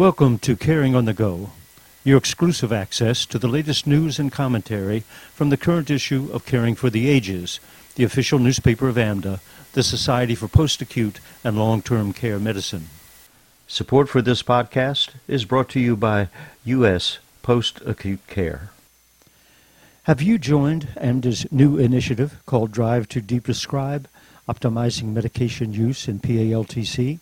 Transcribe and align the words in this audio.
Welcome 0.00 0.38
to 0.38 0.56
Caring 0.56 0.94
on 0.94 1.04
the 1.04 1.12
Go, 1.12 1.50
your 2.04 2.16
exclusive 2.16 2.72
access 2.72 3.26
to 3.26 3.38
the 3.38 3.46
latest 3.46 3.86
news 3.86 4.18
and 4.18 4.32
commentary 4.32 5.00
from 5.34 5.50
the 5.50 5.58
current 5.58 5.90
issue 5.90 6.30
of 6.32 6.46
Caring 6.46 6.74
for 6.74 6.88
the 6.88 7.06
Ages, 7.06 7.60
the 7.96 8.04
official 8.04 8.38
newspaper 8.38 8.88
of 8.88 8.94
AMDA, 8.96 9.40
the 9.74 9.82
Society 9.82 10.34
for 10.34 10.48
Post-Acute 10.48 11.20
and 11.44 11.58
Long-Term 11.58 12.14
Care 12.14 12.38
Medicine. 12.38 12.86
Support 13.68 14.08
for 14.08 14.22
this 14.22 14.42
podcast 14.42 15.10
is 15.28 15.44
brought 15.44 15.68
to 15.68 15.80
you 15.80 15.96
by 15.96 16.30
U.S. 16.64 17.18
Post-Acute 17.42 18.26
Care. 18.26 18.70
Have 20.04 20.22
you 20.22 20.38
joined 20.38 20.88
AMDA's 20.96 21.52
new 21.52 21.76
initiative 21.76 22.40
called 22.46 22.72
Drive 22.72 23.06
to 23.10 23.20
Deprescribe, 23.20 24.06
Optimizing 24.48 25.12
Medication 25.12 25.74
Use 25.74 26.08
in 26.08 26.20
PALTC? 26.20 27.18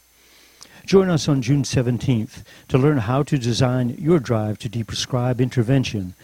Join 0.89 1.11
us 1.11 1.29
on 1.29 1.43
June 1.43 1.65
17th 1.65 2.45
to 2.69 2.79
learn 2.79 2.97
how 2.97 3.23
to 3.25 3.37
design 3.37 3.95
your 3.99 4.19
drive 4.19 4.59
to 4.61 4.71
deprescribe 4.71 5.39
intervention. 5.39 6.15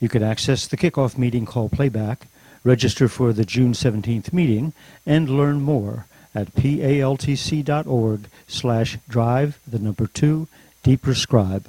You 0.00 0.10
can 0.10 0.22
access 0.22 0.66
the 0.66 0.76
kickoff 0.76 1.16
meeting 1.16 1.46
call 1.46 1.70
playback, 1.70 2.26
register 2.62 3.08
for 3.08 3.32
the 3.32 3.46
June 3.46 3.72
17th 3.72 4.30
meeting, 4.30 4.74
and 5.06 5.30
learn 5.30 5.62
more 5.62 6.04
at 6.34 6.54
paltc.org 6.54 8.28
slash 8.46 8.98
drive 9.08 9.58
the 9.66 9.78
number 9.78 10.06
two 10.06 10.46
deprescribe. 10.84 11.64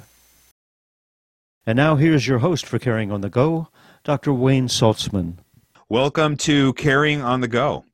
And 1.66 1.78
now 1.78 1.96
here's 1.96 2.28
your 2.28 2.40
host 2.40 2.66
for 2.66 2.78
Caring 2.78 3.10
on 3.10 3.22
the 3.22 3.30
Go, 3.30 3.68
Dr. 4.04 4.34
Wayne 4.34 4.68
Saltsman. 4.68 5.36
Welcome 5.88 6.36
to 6.36 6.74
Caring 6.74 7.22
on 7.22 7.40
the 7.40 7.48
Go. 7.48 7.86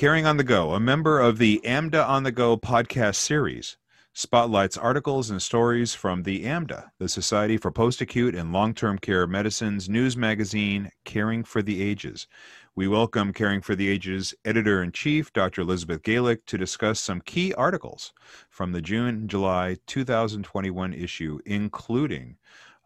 Caring 0.00 0.24
on 0.24 0.38
the 0.38 0.44
Go, 0.44 0.72
a 0.72 0.80
member 0.80 1.20
of 1.20 1.36
the 1.36 1.60
AMDA 1.62 2.08
on 2.08 2.22
the 2.22 2.32
Go 2.32 2.56
podcast 2.56 3.16
series, 3.16 3.76
spotlights 4.14 4.78
articles 4.78 5.28
and 5.28 5.42
stories 5.42 5.92
from 5.92 6.22
the 6.22 6.46
AMDA, 6.46 6.88
the 6.98 7.06
Society 7.06 7.58
for 7.58 7.70
Post 7.70 8.00
Acute 8.00 8.34
and 8.34 8.50
Long 8.50 8.72
Term 8.72 8.96
Care 8.96 9.26
Medicine's 9.26 9.90
news 9.90 10.16
magazine, 10.16 10.90
Caring 11.04 11.44
for 11.44 11.60
the 11.60 11.82
Ages. 11.82 12.26
We 12.74 12.88
welcome 12.88 13.34
Caring 13.34 13.60
for 13.60 13.74
the 13.74 13.90
Ages 13.90 14.32
editor 14.42 14.82
in 14.82 14.92
chief, 14.92 15.34
Dr. 15.34 15.60
Elizabeth 15.60 16.00
Galik, 16.00 16.46
to 16.46 16.56
discuss 16.56 16.98
some 16.98 17.20
key 17.20 17.52
articles 17.52 18.14
from 18.48 18.72
the 18.72 18.80
June 18.80 19.28
July 19.28 19.76
2021 19.86 20.94
issue, 20.94 21.40
including 21.44 22.38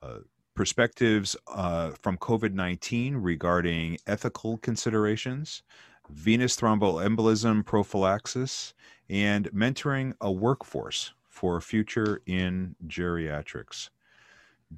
uh, 0.03 0.19
perspectives 0.56 1.36
uh, 1.47 1.92
from 2.03 2.19
COVID 2.19 2.55
19 2.55 3.19
regarding 3.19 3.98
ethical 4.05 4.58
considerations 4.58 5.62
venous 6.10 6.56
thromboembolism 6.56 7.64
prophylaxis, 7.64 8.74
and 9.08 9.50
mentoring 9.52 10.14
a 10.20 10.30
workforce 10.30 11.12
for 11.28 11.56
a 11.56 11.62
future 11.62 12.22
in 12.27 12.74
geriatrics. 12.86 13.91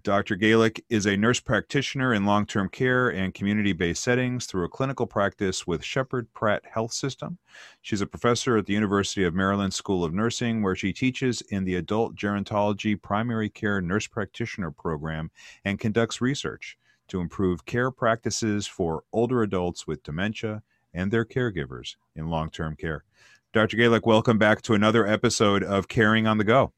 Dr. 0.02 0.36
Galik 0.36 0.80
is 0.90 1.06
a 1.06 1.16
nurse 1.16 1.40
practitioner 1.40 2.12
in 2.12 2.26
long 2.26 2.44
term 2.44 2.68
care 2.68 3.08
and 3.08 3.32
community 3.32 3.72
based 3.72 4.02
settings 4.02 4.46
through 4.46 4.64
a 4.64 4.68
clinical 4.68 5.06
practice 5.06 5.66
with 5.66 5.84
Sheppard 5.84 6.32
Pratt 6.34 6.64
Health 6.66 6.92
System. 6.92 7.38
She's 7.82 8.00
a 8.00 8.06
professor 8.06 8.56
at 8.56 8.66
the 8.66 8.72
University 8.72 9.24
of 9.24 9.34
Maryland 9.34 9.72
School 9.72 10.04
of 10.04 10.12
Nursing, 10.12 10.62
where 10.62 10.74
she 10.74 10.92
teaches 10.92 11.40
in 11.50 11.64
the 11.64 11.76
Adult 11.76 12.14
Gerontology 12.14 13.00
Primary 13.00 13.48
Care 13.48 13.80
Nurse 13.80 14.06
Practitioner 14.06 14.70
Program 14.70 15.30
and 15.64 15.78
conducts 15.78 16.20
research 16.20 16.76
to 17.08 17.20
improve 17.20 17.64
care 17.64 17.90
practices 17.90 18.66
for 18.66 19.04
older 19.12 19.42
adults 19.42 19.86
with 19.86 20.02
dementia 20.02 20.62
and 20.96 21.10
their 21.10 21.24
caregivers 21.24 21.94
in 22.16 22.28
long 22.28 22.50
term 22.50 22.74
care. 22.74 23.04
Dr. 23.52 23.76
Galik, 23.76 24.04
welcome 24.04 24.38
back 24.38 24.62
to 24.62 24.74
another 24.74 25.06
episode 25.06 25.62
of 25.62 25.86
Caring 25.86 26.26
on 26.26 26.38
the 26.38 26.44
Go. 26.44 26.72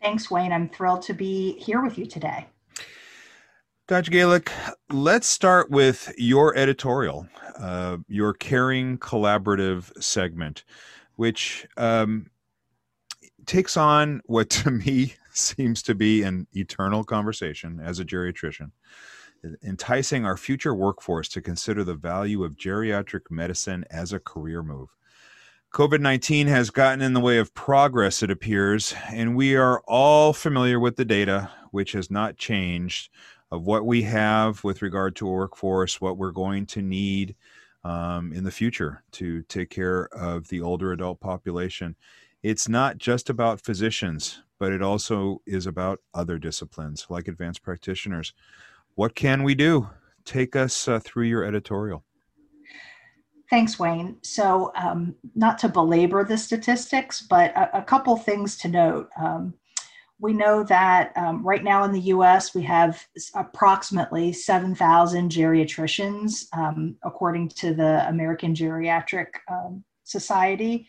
Thanks, 0.00 0.30
Wayne. 0.30 0.52
I'm 0.52 0.68
thrilled 0.68 1.02
to 1.02 1.14
be 1.14 1.52
here 1.58 1.82
with 1.82 1.96
you 1.96 2.06
today. 2.06 2.48
Dr. 3.86 4.10
Galik, 4.10 4.50
let's 4.90 5.28
start 5.28 5.70
with 5.70 6.12
your 6.16 6.56
editorial, 6.56 7.28
uh, 7.58 7.98
your 8.08 8.32
Caring 8.32 8.98
Collaborative 8.98 10.02
segment, 10.02 10.64
which 11.16 11.66
um, 11.76 12.30
takes 13.46 13.76
on 13.76 14.22
what 14.24 14.50
to 14.50 14.70
me 14.70 15.14
seems 15.32 15.82
to 15.82 15.94
be 15.94 16.22
an 16.22 16.46
eternal 16.54 17.04
conversation 17.04 17.80
as 17.80 18.00
a 18.00 18.04
geriatrician 18.04 18.70
enticing 19.62 20.24
our 20.24 20.36
future 20.36 20.74
workforce 20.74 21.28
to 21.28 21.40
consider 21.40 21.84
the 21.84 21.94
value 21.94 22.44
of 22.44 22.56
geriatric 22.56 23.30
medicine 23.30 23.84
as 23.90 24.12
a 24.12 24.20
career 24.20 24.62
move. 24.62 24.88
COVID 25.72 26.00
19 26.00 26.48
has 26.48 26.68
gotten 26.70 27.00
in 27.00 27.14
the 27.14 27.20
way 27.20 27.38
of 27.38 27.54
progress, 27.54 28.22
it 28.22 28.30
appears, 28.30 28.94
and 29.10 29.34
we 29.34 29.56
are 29.56 29.80
all 29.86 30.32
familiar 30.34 30.78
with 30.78 30.96
the 30.96 31.04
data, 31.04 31.50
which 31.70 31.92
has 31.92 32.10
not 32.10 32.36
changed, 32.36 33.10
of 33.50 33.66
what 33.66 33.86
we 33.86 34.02
have 34.02 34.62
with 34.64 34.82
regard 34.82 35.16
to 35.16 35.28
a 35.28 35.32
workforce, 35.32 36.00
what 36.00 36.18
we're 36.18 36.30
going 36.30 36.66
to 36.66 36.82
need 36.82 37.34
um, 37.84 38.32
in 38.32 38.44
the 38.44 38.50
future 38.50 39.02
to 39.12 39.42
take 39.44 39.70
care 39.70 40.08
of 40.08 40.48
the 40.48 40.60
older 40.60 40.92
adult 40.92 41.20
population. 41.20 41.96
It's 42.42 42.68
not 42.68 42.98
just 42.98 43.30
about 43.30 43.60
physicians, 43.60 44.42
but 44.58 44.72
it 44.72 44.82
also 44.82 45.42
is 45.46 45.66
about 45.66 46.00
other 46.14 46.38
disciplines 46.38 47.06
like 47.08 47.28
advanced 47.28 47.62
practitioners. 47.62 48.32
What 48.94 49.14
can 49.14 49.42
we 49.42 49.54
do? 49.54 49.88
Take 50.24 50.54
us 50.54 50.86
uh, 50.86 51.00
through 51.00 51.24
your 51.24 51.44
editorial. 51.44 52.04
Thanks, 53.48 53.78
Wayne. 53.78 54.16
So, 54.22 54.72
um, 54.76 55.14
not 55.34 55.58
to 55.58 55.68
belabor 55.68 56.24
the 56.24 56.38
statistics, 56.38 57.20
but 57.20 57.54
a, 57.54 57.78
a 57.78 57.82
couple 57.82 58.16
things 58.16 58.56
to 58.58 58.68
note. 58.68 59.10
Um, 59.20 59.54
we 60.18 60.32
know 60.32 60.62
that 60.64 61.12
um, 61.16 61.44
right 61.44 61.64
now 61.64 61.82
in 61.84 61.92
the 61.92 62.00
US, 62.00 62.54
we 62.54 62.62
have 62.62 63.04
approximately 63.34 64.32
7,000 64.32 65.30
geriatricians, 65.30 66.46
um, 66.56 66.96
according 67.02 67.48
to 67.48 67.74
the 67.74 68.08
American 68.08 68.54
Geriatric 68.54 69.26
um, 69.50 69.84
Society, 70.04 70.86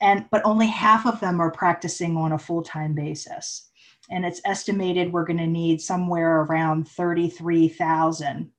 and 0.00 0.26
but 0.30 0.42
only 0.44 0.66
half 0.66 1.06
of 1.06 1.20
them 1.20 1.40
are 1.40 1.50
practicing 1.50 2.16
on 2.16 2.32
a 2.32 2.38
full 2.38 2.62
time 2.62 2.94
basis 2.94 3.70
and 4.12 4.24
it's 4.24 4.40
estimated 4.44 5.12
we're 5.12 5.24
going 5.24 5.38
to 5.38 5.46
need 5.46 5.80
somewhere 5.80 6.42
around 6.42 6.86
33,000 6.88 8.50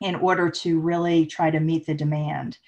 in 0.00 0.14
order 0.14 0.48
to 0.48 0.78
really 0.78 1.26
try 1.26 1.50
to 1.50 1.60
meet 1.60 1.84
the 1.86 1.94
demand. 1.94 2.58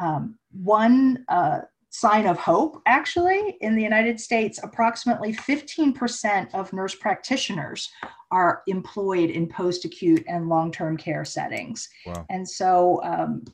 Um, 0.00 0.38
one 0.52 1.24
uh, 1.28 1.62
sign 1.90 2.26
of 2.26 2.38
hope, 2.38 2.80
actually, 2.86 3.56
in 3.60 3.74
the 3.74 3.82
United 3.82 4.20
States, 4.20 4.60
approximately 4.62 5.34
15% 5.34 6.54
of 6.54 6.72
nurse 6.72 6.94
practitioners 6.94 7.90
are 8.30 8.62
employed 8.66 9.28
in 9.28 9.46
post 9.48 9.84
acute 9.84 10.24
and 10.28 10.48
long 10.48 10.70
term 10.70 10.96
care 10.96 11.24
settings. 11.24 11.88
Wow. 12.06 12.24
And 12.30 12.48
so 12.48 13.02
um, 13.02 13.44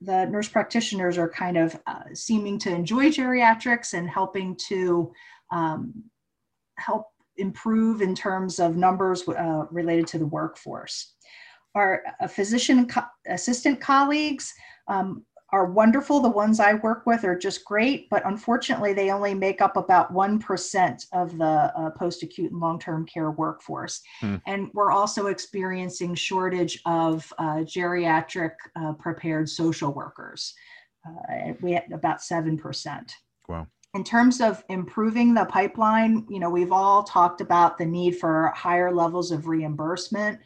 the 0.00 0.26
nurse 0.26 0.48
practitioners 0.48 1.18
are 1.18 1.28
kind 1.28 1.56
of 1.56 1.80
uh, 1.86 2.04
seeming 2.14 2.58
to 2.60 2.70
enjoy 2.70 3.08
geriatrics 3.08 3.94
and 3.94 4.08
helping 4.08 4.56
to 4.68 5.12
um, 5.50 6.04
help 6.78 7.06
improve 7.40 8.02
in 8.02 8.14
terms 8.14 8.60
of 8.60 8.76
numbers 8.76 9.26
uh, 9.28 9.66
related 9.70 10.06
to 10.08 10.18
the 10.18 10.26
workforce. 10.26 11.14
Our 11.74 12.02
uh, 12.20 12.26
physician 12.26 12.86
co- 12.86 13.02
assistant 13.28 13.80
colleagues 13.80 14.52
um, 14.88 15.24
are 15.52 15.66
wonderful. 15.66 16.20
The 16.20 16.28
ones 16.28 16.60
I 16.60 16.74
work 16.74 17.06
with 17.06 17.24
are 17.24 17.36
just 17.36 17.64
great, 17.64 18.08
but 18.10 18.24
unfortunately, 18.26 18.92
they 18.92 19.10
only 19.10 19.34
make 19.34 19.60
up 19.60 19.76
about 19.76 20.12
1% 20.12 21.06
of 21.12 21.38
the 21.38 21.44
uh, 21.44 21.90
post 21.90 22.22
acute 22.22 22.52
and 22.52 22.60
long 22.60 22.78
term 22.78 23.06
care 23.06 23.30
workforce. 23.30 24.00
Hmm. 24.20 24.36
And 24.46 24.68
we're 24.74 24.92
also 24.92 25.26
experiencing 25.26 26.14
shortage 26.14 26.80
of 26.86 27.32
uh, 27.38 27.64
geriatric 27.64 28.52
uh, 28.76 28.92
prepared 28.94 29.48
social 29.48 29.92
workers. 29.92 30.54
Uh, 31.06 31.52
we 31.60 31.72
had 31.72 31.90
about 31.92 32.18
7%. 32.18 33.10
Wow 33.48 33.66
in 33.94 34.04
terms 34.04 34.40
of 34.40 34.62
improving 34.68 35.34
the 35.34 35.44
pipeline, 35.46 36.24
you 36.28 36.38
know, 36.38 36.50
we've 36.50 36.72
all 36.72 37.02
talked 37.02 37.40
about 37.40 37.76
the 37.76 37.86
need 37.86 38.16
for 38.18 38.52
higher 38.54 38.94
levels 38.94 39.32
of 39.32 39.48
reimbursement 39.48 40.38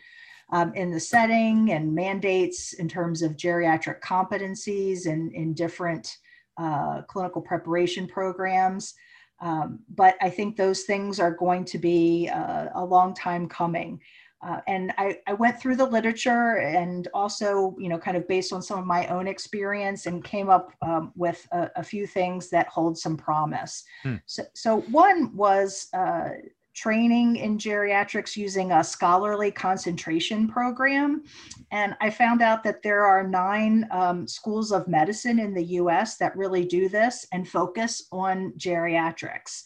um, 0.50 0.72
in 0.74 0.90
the 0.90 1.00
setting 1.00 1.72
and 1.72 1.94
mandates 1.94 2.72
in 2.74 2.88
terms 2.88 3.20
of 3.22 3.36
geriatric 3.36 4.00
competencies 4.00 5.06
and 5.06 5.32
in 5.32 5.52
different 5.52 6.18
uh, 6.56 7.02
clinical 7.02 7.42
preparation 7.42 8.06
programs. 8.06 8.94
Um, 9.40 9.80
but 9.94 10.16
I 10.22 10.30
think 10.30 10.56
those 10.56 10.84
things 10.84 11.20
are 11.20 11.32
going 11.32 11.66
to 11.66 11.78
be 11.78 12.30
uh, 12.32 12.68
a 12.74 12.84
long 12.84 13.14
time 13.14 13.48
coming. 13.48 14.00
Uh, 14.46 14.60
and 14.66 14.92
I, 14.98 15.18
I 15.26 15.32
went 15.32 15.58
through 15.58 15.76
the 15.76 15.86
literature 15.86 16.56
and 16.56 17.08
also, 17.14 17.74
you 17.78 17.88
know, 17.88 17.98
kind 17.98 18.16
of 18.16 18.28
based 18.28 18.52
on 18.52 18.60
some 18.60 18.78
of 18.78 18.84
my 18.84 19.06
own 19.06 19.26
experience 19.26 20.06
and 20.06 20.22
came 20.22 20.50
up 20.50 20.72
um, 20.82 21.12
with 21.16 21.46
a, 21.52 21.70
a, 21.76 21.82
few 21.82 22.06
things 22.06 22.50
that 22.50 22.68
hold 22.68 22.98
some 22.98 23.16
promise. 23.16 23.84
Hmm. 24.02 24.16
So, 24.26 24.42
so 24.54 24.80
one 24.82 25.34
was 25.34 25.88
uh, 25.94 26.30
training 26.74 27.36
in 27.36 27.56
geriatrics 27.56 28.36
using 28.36 28.72
a 28.72 28.84
scholarly 28.84 29.50
concentration 29.50 30.48
program. 30.48 31.22
And 31.70 31.96
I 32.00 32.10
found 32.10 32.42
out 32.42 32.62
that 32.64 32.82
there 32.82 33.04
are 33.04 33.26
nine 33.26 33.86
um, 33.90 34.26
schools 34.26 34.72
of 34.72 34.88
medicine 34.88 35.38
in 35.38 35.54
the 35.54 35.64
US 35.64 36.16
that 36.18 36.36
really 36.36 36.66
do 36.66 36.88
this 36.88 37.26
and 37.32 37.48
focus 37.48 38.06
on 38.12 38.52
geriatrics. 38.58 39.62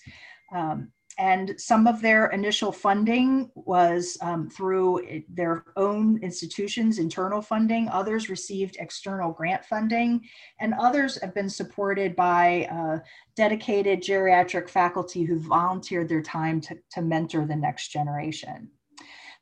Um, 0.54 0.92
and 1.19 1.61
some 1.61 1.88
of 1.88 2.00
their 2.00 2.29
initial 2.29 2.70
funding 2.70 3.50
was 3.56 4.17
um, 4.23 4.49
through 4.49 5.25
their 5.29 5.65
own 5.76 6.23
institutions, 6.23 7.00
internal 7.00 7.43
funding. 7.43 7.88
Others 7.88 8.31
received 8.31 8.76
external 8.79 9.32
grant 9.32 9.65
funding, 9.65 10.20
and 10.61 10.75
others 10.75 11.20
have 11.20 11.35
been 11.35 11.50
supported 11.50 12.15
by 12.15 12.69
uh, 12.70 12.99
dedicated 13.35 14.00
geriatric 14.00 14.69
faculty 14.69 15.25
who 15.25 15.41
volunteered 15.41 16.09
their 16.09 16.23
time 16.23 16.61
to, 16.61 16.79
to 16.93 17.03
mentor 17.03 17.44
the 17.47 17.56
next 17.56 17.88
generation. 17.88 18.70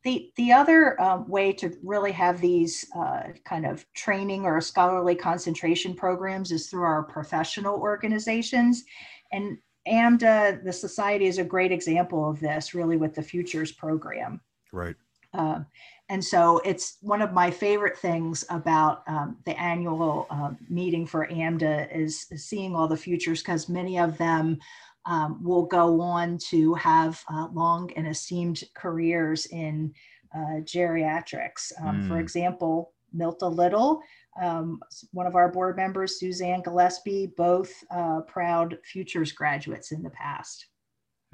The, 0.03 0.31
the 0.37 0.53
other 0.53 1.01
um, 1.03 1.29
way 1.29 1.53
to 1.55 1.77
really 1.83 2.13
have 2.13 2.41
these 2.41 2.87
uh, 2.97 3.25
kind 3.45 3.67
of 3.67 3.85
training 3.93 4.47
or 4.47 4.61
scholarly 4.63 5.17
concentration 5.17 5.95
programs 5.95 6.53
is 6.53 6.69
through 6.69 6.85
our 6.85 7.03
professional 7.03 7.75
organizations. 7.75 8.85
And 9.33 9.59
AMDA, 9.89 10.65
the 10.65 10.73
society, 10.73 11.27
is 11.27 11.39
a 11.39 11.45
great 11.45 11.73
example 11.73 12.29
of 12.29 12.41
this, 12.41 12.75
really, 12.75 12.97
with 12.97 13.15
the 13.15 13.23
Futures 13.23 13.73
program. 13.73 14.41
Right. 14.73 14.97
Uh, 15.33 15.61
and 16.09 16.25
so 16.25 16.59
it's 16.59 16.99
one 17.01 17.21
of 17.21 17.33
my 17.33 17.51
favorite 17.51 17.99
things 17.99 18.45
about 18.49 19.03
um, 19.09 19.37
the 19.45 19.59
annual 19.61 20.27
uh, 20.31 20.53
meeting 20.69 21.07
for 21.07 21.27
AMDA 21.27 21.95
is, 21.95 22.27
is 22.31 22.45
seeing 22.45 22.75
all 22.75 22.87
the 22.87 22.97
futures 22.97 23.43
because 23.43 23.69
many 23.69 23.99
of 23.99 24.17
them 24.17 24.59
um, 25.05 25.43
will 25.43 25.65
go 25.65 26.01
on 26.01 26.39
to 26.51 26.75
have 26.75 27.23
uh, 27.33 27.49
long 27.53 27.91
and 27.97 28.07
esteemed 28.07 28.63
careers 28.75 29.47
in 29.47 29.93
uh, 30.35 30.61
geriatrics. 30.61 31.73
Um, 31.83 32.03
mm. 32.03 32.09
For 32.09 32.19
example, 32.19 32.93
Milta 33.17 33.53
Little 33.53 34.01
um, 34.41 34.81
one 35.13 35.27
of 35.27 35.35
our 35.35 35.51
board 35.51 35.77
members, 35.77 36.19
Suzanne 36.19 36.63
Gillespie, 36.63 37.33
both 37.37 37.73
uh, 37.91 38.21
proud 38.23 38.79
Futures 38.85 39.33
graduates 39.33 39.93
in 39.93 40.03
the 40.03 40.11
past. 40.11 40.67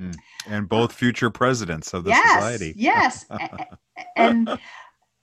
Mm. 0.00 0.16
And 0.46 0.68
both 0.68 0.92
future 0.92 1.30
presidents 1.30 1.92
of 1.94 2.04
the 2.04 2.10
yes, 2.10 2.34
society. 2.34 2.74
Yes. 2.76 3.26
and 4.16 4.58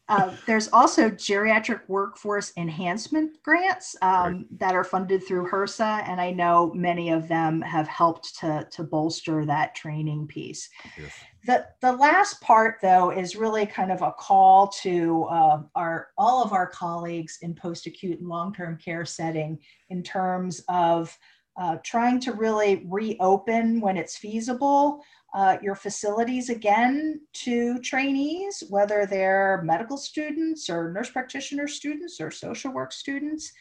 uh, 0.09 0.35
there's 0.47 0.67
also 0.69 1.09
geriatric 1.09 1.81
workforce 1.87 2.51
enhancement 2.57 3.31
grants 3.43 3.95
um, 4.01 4.09
right. 4.11 4.59
that 4.59 4.75
are 4.75 4.83
funded 4.83 5.25
through 5.25 5.47
HRSA, 5.49 6.07
and 6.07 6.19
I 6.19 6.31
know 6.31 6.73
many 6.73 7.11
of 7.11 7.27
them 7.27 7.61
have 7.61 7.87
helped 7.87 8.39
to, 8.39 8.67
to 8.71 8.83
bolster 8.83 9.45
that 9.45 9.75
training 9.75 10.25
piece. 10.25 10.67
Yes. 10.97 11.11
The, 11.45 11.65
the 11.81 11.93
last 11.93 12.41
part, 12.41 12.79
though, 12.81 13.11
is 13.11 13.35
really 13.35 13.65
kind 13.65 13.91
of 13.91 14.01
a 14.01 14.11
call 14.11 14.67
to 14.81 15.23
uh, 15.23 15.61
our 15.75 16.09
all 16.17 16.43
of 16.43 16.51
our 16.51 16.67
colleagues 16.67 17.39
in 17.41 17.55
post-acute 17.55 18.19
and 18.19 18.27
long-term 18.27 18.77
care 18.77 19.05
setting 19.05 19.59
in 19.89 20.03
terms 20.03 20.61
of 20.67 21.17
uh, 21.59 21.77
trying 21.83 22.19
to 22.21 22.33
really 22.33 22.85
reopen 22.87 23.79
when 23.79 23.97
it's 23.97 24.17
feasible 24.17 25.01
uh, 25.33 25.57
your 25.61 25.75
facilities 25.75 26.49
again 26.49 27.21
to 27.33 27.79
trainees, 27.79 28.63
whether 28.69 29.05
they're 29.05 29.61
medical 29.63 29.97
students 29.97 30.69
or 30.69 30.91
nurse 30.91 31.09
practitioner 31.09 31.67
students 31.67 32.19
or 32.19 32.31
social 32.31 32.71
work 32.71 32.91
students, 32.91 33.51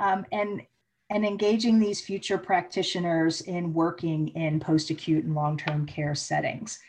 um, 0.00 0.26
and, 0.32 0.62
and 1.10 1.24
engaging 1.24 1.78
these 1.78 2.00
future 2.00 2.38
practitioners 2.38 3.42
in 3.42 3.72
working 3.72 4.28
in 4.28 4.58
post-acute 4.58 5.24
and 5.24 5.34
long-term 5.34 5.86
care 5.86 6.14
settings. 6.14 6.80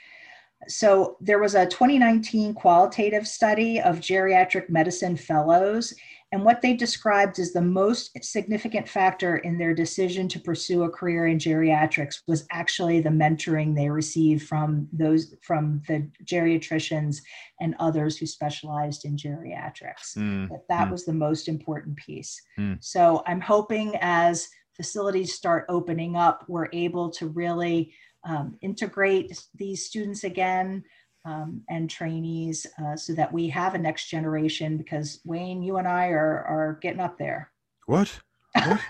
So 0.68 1.18
there 1.22 1.40
was 1.40 1.56
a 1.56 1.66
2019 1.66 2.54
qualitative 2.54 3.28
study 3.28 3.80
of 3.82 4.00
geriatric 4.00 4.70
medicine 4.70 5.18
fellows 5.18 5.94
and 6.34 6.44
what 6.44 6.64
they 6.64 6.74
described 6.74 7.38
as 7.38 7.54
the 7.54 7.62
most 7.62 8.10
significant 8.24 8.90
factor 8.90 9.38
in 9.38 9.56
their 9.60 9.76
decision 9.76 10.28
to 10.30 10.40
pursue 10.40 10.82
a 10.82 10.90
career 10.90 11.28
in 11.28 11.38
geriatrics 11.38 12.24
was 12.28 12.48
actually 12.50 13.02
the 13.02 13.10
mentoring 13.10 13.76
they 13.76 13.88
received 13.88 14.48
from 14.48 14.88
those 14.92 15.36
from 15.44 15.84
the 15.88 16.10
geriatricians 16.26 17.18
and 17.62 17.76
others 17.80 18.18
who 18.18 18.26
specialized 18.26 19.06
in 19.06 19.16
geriatrics. 19.16 20.18
Mm. 20.18 20.50
That 20.50 20.68
that 20.70 20.88
mm. 20.88 20.92
was 20.92 21.06
the 21.06 21.14
most 21.14 21.48
important 21.48 21.98
piece. 21.98 22.42
Mm. 22.58 22.84
So 22.84 23.22
I'm 23.28 23.40
hoping 23.40 23.96
as 24.02 24.50
facilities 24.76 25.36
start 25.36 25.66
opening 25.70 26.16
up, 26.16 26.46
we're 26.48 26.70
able 26.74 27.12
to 27.12 27.28
really 27.28 27.94
um, 28.24 28.58
integrate 28.62 29.38
these 29.56 29.86
students 29.86 30.24
again 30.24 30.84
um, 31.26 31.62
and 31.70 31.90
trainees 31.90 32.68
uh, 32.84 32.96
so 32.96 33.14
that 33.14 33.32
we 33.32 33.48
have 33.50 33.76
a 33.76 33.78
next 33.78 34.10
generation 34.10 34.78
because 34.78 35.22
Wayne, 35.26 35.62
you 35.62 35.78
and 35.78 35.88
I 35.88 36.08
are, 36.08 36.44
are 36.46 36.80
getting 36.82 37.00
up 37.00 37.18
there. 37.18 37.52
What? 37.86 38.20
what? 38.54 38.80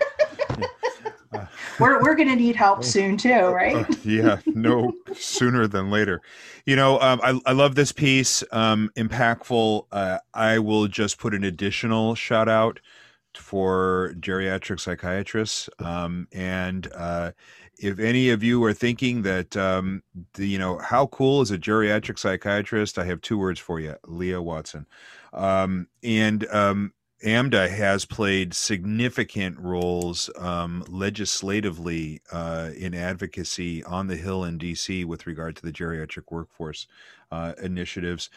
we're 1.80 2.02
we're 2.02 2.14
going 2.14 2.28
to 2.28 2.36
need 2.36 2.56
help 2.56 2.84
soon 2.84 3.16
too, 3.16 3.32
uh, 3.32 3.50
right? 3.50 3.76
uh, 3.76 3.94
yeah, 4.04 4.40
no 4.46 4.92
sooner 5.14 5.66
than 5.66 5.90
later. 5.90 6.20
You 6.66 6.76
know, 6.76 7.00
um, 7.00 7.20
I 7.22 7.40
I 7.46 7.52
love 7.52 7.74
this 7.74 7.92
piece, 7.92 8.42
um, 8.52 8.90
impactful. 8.96 9.86
Uh, 9.90 10.18
I 10.32 10.58
will 10.58 10.88
just 10.88 11.18
put 11.18 11.34
an 11.34 11.44
additional 11.44 12.14
shout 12.14 12.48
out 12.48 12.80
for 13.34 14.14
geriatric 14.20 14.80
psychiatrists, 14.80 15.68
um, 15.78 16.28
and 16.32 16.88
uh, 16.94 17.32
if 17.84 17.98
any 17.98 18.30
of 18.30 18.42
you 18.42 18.64
are 18.64 18.72
thinking 18.72 19.22
that 19.22 19.56
um, 19.56 20.02
the, 20.34 20.46
you 20.46 20.58
know 20.58 20.78
how 20.78 21.06
cool 21.08 21.42
is 21.42 21.50
a 21.50 21.58
geriatric 21.58 22.18
psychiatrist? 22.18 22.98
I 22.98 23.04
have 23.04 23.20
two 23.20 23.38
words 23.38 23.60
for 23.60 23.78
you 23.78 23.94
leah 24.06 24.40
watson. 24.40 24.86
Um, 25.32 25.88
and 26.02 26.46
um, 26.48 26.94
AMDA 27.24 27.70
has 27.70 28.04
played 28.04 28.52
significant 28.52 29.58
roles 29.58 30.28
um, 30.36 30.84
legislatively 30.88 32.20
uh, 32.30 32.70
in 32.76 32.94
advocacy 32.94 33.82
on 33.84 34.08
the 34.08 34.16
Hill 34.16 34.44
in 34.44 34.58
DC 34.58 35.04
with 35.06 35.26
regard 35.26 35.56
to 35.56 35.62
the 35.62 35.72
geriatric 35.72 36.24
workforce 36.30 36.86
uh, 37.32 37.54
initiatives, 37.62 38.28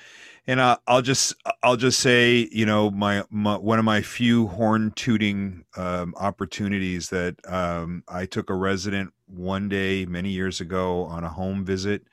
and 0.48 0.60
uh, 0.60 0.78
I'll 0.88 1.02
just 1.02 1.36
I'll 1.62 1.76
just 1.76 2.00
say 2.00 2.48
you 2.52 2.66
know 2.66 2.90
my, 2.90 3.24
my 3.30 3.58
one 3.58 3.78
of 3.78 3.86
my 3.86 4.02
few 4.02 4.48
horn 4.48 4.92
tooting 4.96 5.66
um, 5.76 6.16
opportunities 6.18 7.10
that 7.10 7.36
um, 7.46 8.04
I 8.08 8.26
took 8.26 8.50
a 8.50 8.56
resident 8.56 9.14
one 9.28 9.68
day 9.68 10.06
many 10.06 10.30
years 10.30 10.62
ago 10.62 11.04
on 11.04 11.26
a 11.26 11.30
home 11.30 11.66
visit 11.66 12.04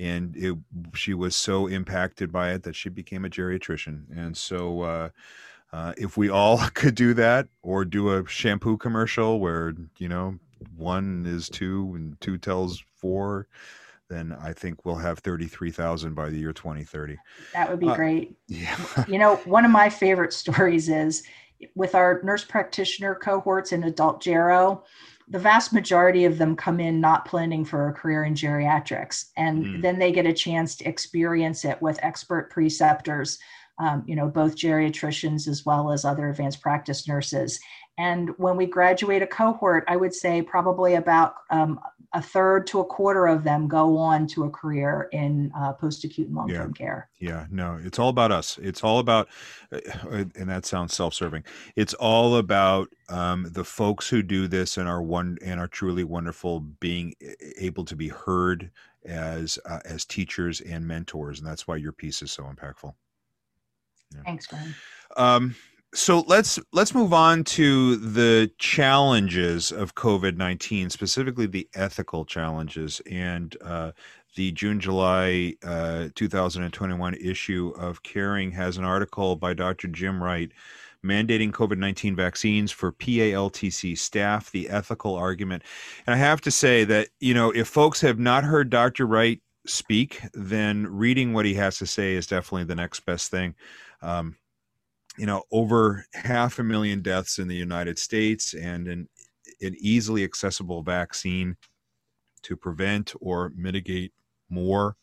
and 0.00 0.36
it, 0.36 0.56
she 0.94 1.14
was 1.14 1.36
so 1.36 1.66
impacted 1.66 2.32
by 2.32 2.52
it 2.52 2.64
that 2.64 2.74
she 2.74 2.88
became 2.88 3.24
a 3.24 3.28
geriatrician. 3.30 4.04
And 4.16 4.36
so 4.36 4.80
uh, 4.82 5.08
uh, 5.72 5.94
if 5.96 6.16
we 6.16 6.28
all 6.28 6.58
could 6.74 6.94
do 6.94 7.14
that 7.14 7.48
or 7.62 7.84
do 7.84 8.16
a 8.16 8.26
shampoo 8.28 8.76
commercial 8.76 9.40
where 9.40 9.74
you 9.98 10.08
know 10.08 10.38
one 10.76 11.24
is 11.26 11.48
two 11.48 11.92
and 11.94 12.20
two 12.20 12.38
tells 12.38 12.82
four 12.96 13.48
then 14.08 14.36
i 14.40 14.52
think 14.52 14.84
we'll 14.84 14.96
have 14.96 15.18
33000 15.20 16.14
by 16.14 16.28
the 16.28 16.36
year 16.36 16.52
2030 16.52 17.16
that 17.52 17.70
would 17.70 17.80
be 17.80 17.88
uh, 17.88 17.94
great. 17.94 18.36
yeah. 18.48 18.76
You 19.08 19.18
know 19.18 19.36
one 19.44 19.64
of 19.64 19.70
my 19.70 19.88
favorite 19.88 20.32
stories 20.42 20.88
is 20.88 21.22
with 21.74 21.94
our 21.94 22.20
nurse 22.22 22.44
practitioner 22.44 23.14
cohorts 23.14 23.72
in 23.72 23.84
adult 23.84 24.22
gero 24.22 24.84
the 25.28 25.38
vast 25.38 25.72
majority 25.72 26.24
of 26.24 26.36
them 26.36 26.54
come 26.54 26.78
in 26.78 27.00
not 27.00 27.24
planning 27.24 27.64
for 27.64 27.88
a 27.88 27.92
career 27.92 28.24
in 28.24 28.34
geriatrics 28.34 29.30
and 29.36 29.64
mm. 29.64 29.82
then 29.82 29.98
they 29.98 30.12
get 30.12 30.26
a 30.26 30.32
chance 30.32 30.76
to 30.76 30.84
experience 30.84 31.64
it 31.64 31.80
with 31.80 31.98
expert 32.02 32.50
preceptors 32.50 33.38
um, 33.78 34.04
you 34.06 34.16
know, 34.16 34.28
both 34.28 34.56
geriatricians 34.56 35.48
as 35.48 35.64
well 35.64 35.92
as 35.92 36.04
other 36.04 36.28
advanced 36.28 36.60
practice 36.60 37.08
nurses. 37.08 37.58
And 37.98 38.30
when 38.38 38.56
we 38.56 38.66
graduate 38.66 39.22
a 39.22 39.26
cohort, 39.26 39.84
I 39.86 39.96
would 39.96 40.14
say 40.14 40.42
probably 40.42 40.94
about 40.94 41.34
um, 41.50 41.78
a 42.14 42.22
third 42.22 42.66
to 42.66 42.80
a 42.80 42.84
quarter 42.84 43.26
of 43.26 43.42
them 43.42 43.68
go 43.68 43.96
on 43.96 44.26
to 44.28 44.44
a 44.44 44.50
career 44.50 45.08
in 45.12 45.50
uh, 45.56 45.72
post-acute 45.72 46.26
and 46.26 46.36
long-term 46.36 46.74
yeah. 46.76 46.84
care. 46.84 47.08
Yeah, 47.18 47.46
no, 47.50 47.78
it's 47.82 47.98
all 47.98 48.10
about 48.10 48.32
us. 48.32 48.58
It's 48.62 48.84
all 48.84 48.98
about, 48.98 49.28
uh, 49.72 49.78
and 50.34 50.48
that 50.48 50.66
sounds 50.66 50.94
self-serving. 50.94 51.44
It's 51.74 51.94
all 51.94 52.36
about 52.36 52.88
um, 53.08 53.48
the 53.50 53.64
folks 53.64 54.08
who 54.08 54.22
do 54.22 54.46
this 54.46 54.76
and 54.76 54.88
are 54.88 55.02
one 55.02 55.38
and 55.42 55.58
are 55.58 55.68
truly 55.68 56.04
wonderful, 56.04 56.60
being 56.60 57.14
able 57.58 57.84
to 57.86 57.96
be 57.96 58.08
heard 58.08 58.70
as 59.04 59.58
uh, 59.64 59.80
as 59.84 60.04
teachers 60.04 60.60
and 60.60 60.86
mentors, 60.86 61.38
and 61.38 61.48
that's 61.48 61.66
why 61.66 61.76
your 61.76 61.92
piece 61.92 62.22
is 62.22 62.30
so 62.30 62.44
impactful. 62.44 62.94
Yeah. 64.14 64.22
Thanks, 64.24 64.46
Glenn. 64.46 64.74
Um, 65.16 65.54
so 65.94 66.20
let's 66.26 66.58
let's 66.72 66.94
move 66.94 67.12
on 67.12 67.44
to 67.44 67.96
the 67.96 68.50
challenges 68.58 69.70
of 69.70 69.94
COVID 69.94 70.36
nineteen, 70.36 70.88
specifically 70.88 71.46
the 71.46 71.68
ethical 71.74 72.24
challenges, 72.24 73.00
and 73.10 73.54
uh, 73.62 73.92
the 74.34 74.52
June 74.52 74.80
July 74.80 75.54
uh, 75.62 76.08
2021 76.14 77.14
issue 77.14 77.74
of 77.76 78.02
Caring 78.02 78.50
has 78.52 78.78
an 78.78 78.84
article 78.84 79.36
by 79.36 79.52
Dr. 79.52 79.88
Jim 79.88 80.22
Wright 80.22 80.50
mandating 81.04 81.50
COVID 81.50 81.78
19 81.78 82.16
vaccines 82.16 82.70
for 82.70 82.92
PALTC 82.92 83.98
staff, 83.98 84.50
the 84.50 84.68
ethical 84.68 85.14
argument. 85.14 85.62
And 86.06 86.14
I 86.14 86.18
have 86.18 86.40
to 86.42 86.50
say 86.50 86.84
that, 86.84 87.08
you 87.20 87.34
know, 87.34 87.50
if 87.50 87.68
folks 87.68 88.00
have 88.00 88.18
not 88.18 88.44
heard 88.44 88.70
Dr. 88.70 89.06
Wright 89.06 89.40
speak, 89.66 90.20
then 90.32 90.86
reading 90.86 91.32
what 91.32 91.44
he 91.44 91.54
has 91.54 91.78
to 91.78 91.86
say 91.86 92.14
is 92.14 92.26
definitely 92.26 92.64
the 92.64 92.74
next 92.74 93.00
best 93.00 93.30
thing. 93.30 93.54
Um, 94.02 94.36
you 95.16 95.26
know, 95.26 95.42
over 95.52 96.06
half 96.14 96.58
a 96.58 96.64
million 96.64 97.02
deaths 97.02 97.38
in 97.38 97.48
the 97.48 97.56
United 97.56 97.98
States 97.98 98.54
and 98.54 98.88
an, 98.88 99.08
an 99.60 99.76
easily 99.78 100.24
accessible 100.24 100.82
vaccine 100.82 101.56
to 102.42 102.56
prevent 102.56 103.14
or 103.20 103.52
mitigate 103.54 104.12
more. 104.48 104.96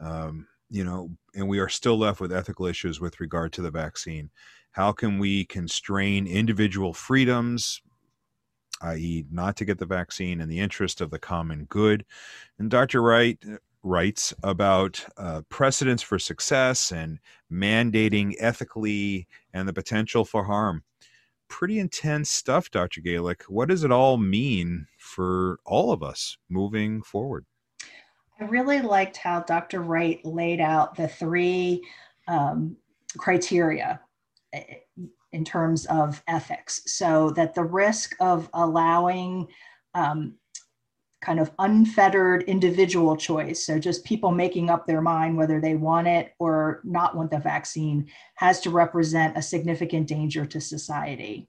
Um, 0.00 0.46
you 0.68 0.84
know, 0.84 1.10
and 1.34 1.48
we 1.48 1.58
are 1.58 1.68
still 1.68 1.96
left 1.96 2.20
with 2.20 2.32
ethical 2.32 2.66
issues 2.66 3.00
with 3.00 3.20
regard 3.20 3.52
to 3.54 3.62
the 3.62 3.70
vaccine. 3.70 4.30
How 4.72 4.92
can 4.92 5.18
we 5.18 5.44
constrain 5.44 6.26
individual 6.26 6.92
freedoms, 6.92 7.80
i.e., 8.82 9.24
not 9.30 9.56
to 9.56 9.64
get 9.64 9.78
the 9.78 9.86
vaccine 9.86 10.40
in 10.40 10.48
the 10.48 10.58
interest 10.58 11.00
of 11.00 11.10
the 11.10 11.18
common 11.18 11.64
good? 11.64 12.04
And 12.58 12.68
Dr. 12.68 13.00
Wright 13.00 13.38
writes 13.86 14.34
about 14.42 15.04
uh, 15.16 15.42
precedents 15.48 16.02
for 16.02 16.18
success 16.18 16.90
and 16.90 17.20
mandating 17.50 18.34
ethically 18.40 19.26
and 19.54 19.68
the 19.68 19.72
potential 19.72 20.24
for 20.24 20.44
harm. 20.44 20.82
Pretty 21.48 21.78
intense 21.78 22.28
stuff, 22.28 22.70
Dr. 22.70 23.00
Galik. 23.00 23.42
What 23.48 23.68
does 23.68 23.84
it 23.84 23.92
all 23.92 24.16
mean 24.16 24.86
for 24.98 25.60
all 25.64 25.92
of 25.92 26.02
us 26.02 26.36
moving 26.48 27.02
forward? 27.02 27.46
I 28.40 28.44
really 28.44 28.82
liked 28.82 29.16
how 29.16 29.40
Dr. 29.40 29.80
Wright 29.80 30.22
laid 30.24 30.60
out 30.60 30.96
the 30.96 31.08
three 31.08 31.82
um, 32.26 32.76
criteria 33.16 34.00
eh, 34.52 34.64
in 35.32 35.44
terms 35.44 35.86
of 35.86 36.22
ethics, 36.26 36.82
so 36.86 37.30
that 37.30 37.54
the 37.54 37.64
risk 37.64 38.14
of 38.20 38.50
allowing 38.52 39.46
um, 39.94 40.34
kind 41.22 41.40
of 41.40 41.50
unfettered 41.58 42.42
individual 42.44 43.16
choice, 43.16 43.64
so 43.64 43.78
just 43.78 44.04
people 44.04 44.30
making 44.30 44.70
up 44.70 44.86
their 44.86 45.00
mind 45.00 45.36
whether 45.36 45.60
they 45.60 45.74
want 45.74 46.06
it 46.06 46.32
or 46.38 46.80
not 46.84 47.16
want 47.16 47.30
the 47.30 47.38
vaccine, 47.38 48.06
has 48.34 48.60
to 48.60 48.70
represent 48.70 49.36
a 49.36 49.42
significant 49.42 50.06
danger 50.06 50.44
to 50.44 50.60
society. 50.60 51.48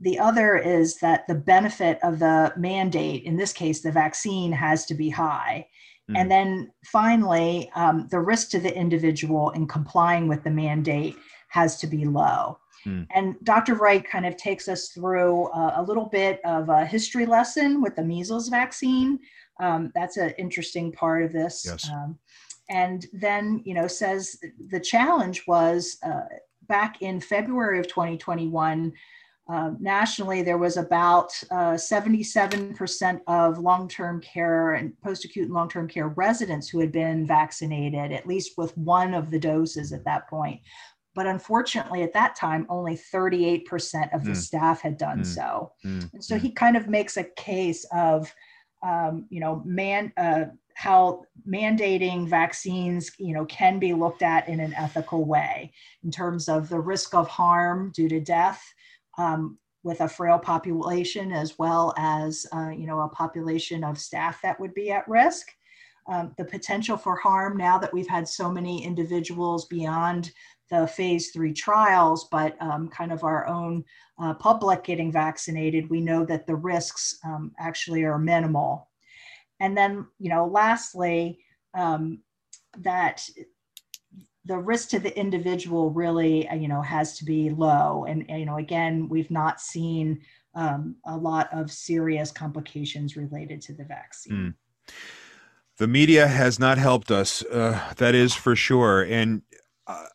The 0.00 0.18
other 0.18 0.56
is 0.56 0.98
that 0.98 1.26
the 1.26 1.34
benefit 1.34 1.98
of 2.02 2.18
the 2.18 2.52
mandate, 2.56 3.24
in 3.24 3.36
this 3.36 3.52
case, 3.52 3.80
the 3.80 3.92
vaccine, 3.92 4.52
has 4.52 4.84
to 4.86 4.94
be 4.94 5.08
high. 5.08 5.68
Mm. 6.10 6.18
And 6.18 6.30
then 6.30 6.72
finally, 6.84 7.70
um, 7.74 8.08
the 8.10 8.20
risk 8.20 8.50
to 8.50 8.60
the 8.60 8.76
individual 8.76 9.50
in 9.50 9.66
complying 9.66 10.28
with 10.28 10.44
the 10.44 10.50
mandate 10.50 11.16
has 11.48 11.78
to 11.78 11.86
be 11.86 12.04
low. 12.04 12.58
Mm. 12.86 13.06
And 13.14 13.36
Dr. 13.42 13.74
Wright 13.74 14.08
kind 14.08 14.24
of 14.24 14.36
takes 14.36 14.68
us 14.68 14.88
through 14.88 15.48
a, 15.48 15.74
a, 15.78 15.82
little 15.82 16.06
bit 16.06 16.40
of 16.44 16.68
a 16.68 16.86
history 16.86 17.26
lesson 17.26 17.82
with 17.82 17.96
the 17.96 18.04
measles 18.04 18.48
vaccine. 18.48 19.18
Um, 19.58 19.90
that's 19.94 20.16
an 20.16 20.30
interesting 20.38 20.92
part 20.92 21.24
of 21.24 21.32
this. 21.32 21.64
Yes. 21.66 21.90
Um, 21.90 22.18
and 22.68 23.06
then, 23.12 23.62
you 23.64 23.74
know, 23.74 23.86
says 23.86 24.38
the 24.70 24.80
challenge 24.80 25.46
was 25.46 25.98
uh, 26.04 26.22
back 26.68 27.02
in 27.02 27.20
February 27.20 27.78
of 27.78 27.88
2021 27.88 28.92
uh, 29.48 29.70
nationally, 29.78 30.42
there 30.42 30.58
was 30.58 30.76
about 30.76 31.32
uh, 31.52 31.74
77% 31.74 33.20
of 33.28 33.58
long 33.58 33.86
term 33.86 34.20
care 34.20 34.74
and 34.74 35.00
post 35.02 35.24
acute 35.24 35.44
and 35.44 35.54
long 35.54 35.68
term 35.68 35.86
care 35.86 36.08
residents 36.08 36.68
who 36.68 36.80
had 36.80 36.90
been 36.90 37.24
vaccinated, 37.24 38.10
at 38.10 38.26
least 38.26 38.58
with 38.58 38.76
one 38.76 39.14
of 39.14 39.30
the 39.30 39.38
doses 39.38 39.92
at 39.92 40.04
that 40.04 40.28
point. 40.28 40.60
But 41.16 41.26
unfortunately, 41.26 42.02
at 42.02 42.12
that 42.12 42.36
time, 42.36 42.66
only 42.68 42.94
38% 42.94 44.14
of 44.14 44.24
the 44.24 44.32
mm. 44.32 44.36
staff 44.36 44.82
had 44.82 44.98
done 44.98 45.20
mm. 45.20 45.26
so. 45.26 45.72
Mm. 45.84 46.12
And 46.12 46.24
so 46.24 46.36
hmm. 46.36 46.42
he 46.42 46.52
kind 46.52 46.76
of 46.76 46.88
makes 46.88 47.16
a 47.16 47.24
case 47.24 47.86
of, 47.90 48.32
um, 48.86 49.26
you 49.30 49.40
know, 49.40 49.62
man, 49.64 50.12
uh, 50.18 50.44
how 50.76 51.22
mandating 51.48 52.28
vaccines 52.28 53.10
you 53.18 53.32
know 53.32 53.46
can 53.46 53.78
be 53.78 53.94
looked 53.94 54.22
at 54.22 54.46
in 54.46 54.60
an 54.60 54.74
ethical 54.74 55.24
way 55.24 55.72
in 56.04 56.10
terms 56.10 56.50
of 56.50 56.68
the 56.68 56.78
risk 56.78 57.14
of 57.14 57.26
harm 57.28 57.90
due 57.94 58.10
to 58.10 58.20
death 58.20 58.62
um, 59.16 59.56
with 59.82 60.02
a 60.02 60.08
frail 60.08 60.38
population 60.38 61.32
as 61.32 61.58
well 61.58 61.94
as 61.96 62.44
uh, 62.52 62.68
you 62.68 62.86
know 62.86 63.00
a 63.00 63.08
population 63.08 63.82
of 63.84 63.96
staff 63.96 64.42
that 64.42 64.60
would 64.60 64.74
be 64.74 64.90
at 64.90 65.08
risk. 65.08 65.48
Um, 66.08 66.34
the 66.38 66.44
potential 66.44 66.96
for 66.96 67.16
harm 67.16 67.56
now 67.56 67.78
that 67.78 67.92
we've 67.92 68.06
had 68.06 68.28
so 68.28 68.48
many 68.48 68.84
individuals 68.84 69.64
beyond 69.64 70.30
the 70.70 70.86
phase 70.86 71.30
three 71.30 71.52
trials, 71.52 72.28
but 72.30 72.60
um, 72.60 72.88
kind 72.88 73.12
of 73.12 73.22
our 73.22 73.46
own 73.46 73.84
uh, 74.18 74.34
public 74.34 74.84
getting 74.84 75.12
vaccinated, 75.12 75.90
we 75.90 76.00
know 76.00 76.24
that 76.24 76.46
the 76.46 76.56
risks 76.56 77.18
um, 77.24 77.52
actually 77.58 78.04
are 78.04 78.18
minimal. 78.18 78.88
And 79.60 79.76
then, 79.76 80.06
you 80.18 80.28
know, 80.28 80.46
lastly, 80.46 81.38
um, 81.74 82.20
that 82.78 83.26
the 84.44 84.58
risk 84.58 84.90
to 84.90 84.98
the 84.98 85.16
individual 85.18 85.90
really, 85.90 86.48
you 86.56 86.68
know, 86.68 86.82
has 86.82 87.18
to 87.18 87.24
be 87.24 87.50
low. 87.50 88.04
And, 88.08 88.26
you 88.28 88.46
know, 88.46 88.58
again, 88.58 89.08
we've 89.08 89.30
not 89.30 89.60
seen 89.60 90.20
um, 90.54 90.96
a 91.04 91.16
lot 91.16 91.48
of 91.52 91.70
serious 91.70 92.30
complications 92.30 93.16
related 93.16 93.60
to 93.62 93.74
the 93.74 93.84
vaccine. 93.84 94.54
Mm. 94.88 94.94
The 95.78 95.86
media 95.86 96.26
has 96.26 96.58
not 96.58 96.78
helped 96.78 97.10
us, 97.10 97.44
uh, 97.44 97.92
that 97.96 98.14
is 98.14 98.34
for 98.34 98.56
sure. 98.56 99.02
And 99.02 99.42
uh, 99.86 100.06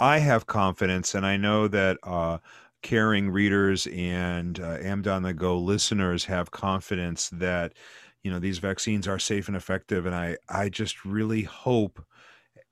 I 0.00 0.18
have 0.18 0.46
confidence, 0.46 1.14
and 1.14 1.26
I 1.26 1.36
know 1.36 1.68
that 1.68 1.98
uh, 2.02 2.38
caring 2.82 3.30
readers 3.30 3.86
and 3.88 4.58
uh, 4.60 4.78
on 5.06 5.22
the 5.22 5.34
Go 5.34 5.58
listeners 5.58 6.24
have 6.26 6.50
confidence 6.50 7.30
that 7.30 7.74
you 8.22 8.30
know 8.30 8.38
these 8.38 8.58
vaccines 8.58 9.08
are 9.08 9.18
safe 9.18 9.48
and 9.48 9.56
effective. 9.56 10.06
And 10.06 10.14
I 10.14 10.36
I 10.48 10.68
just 10.68 11.04
really 11.04 11.42
hope 11.42 12.04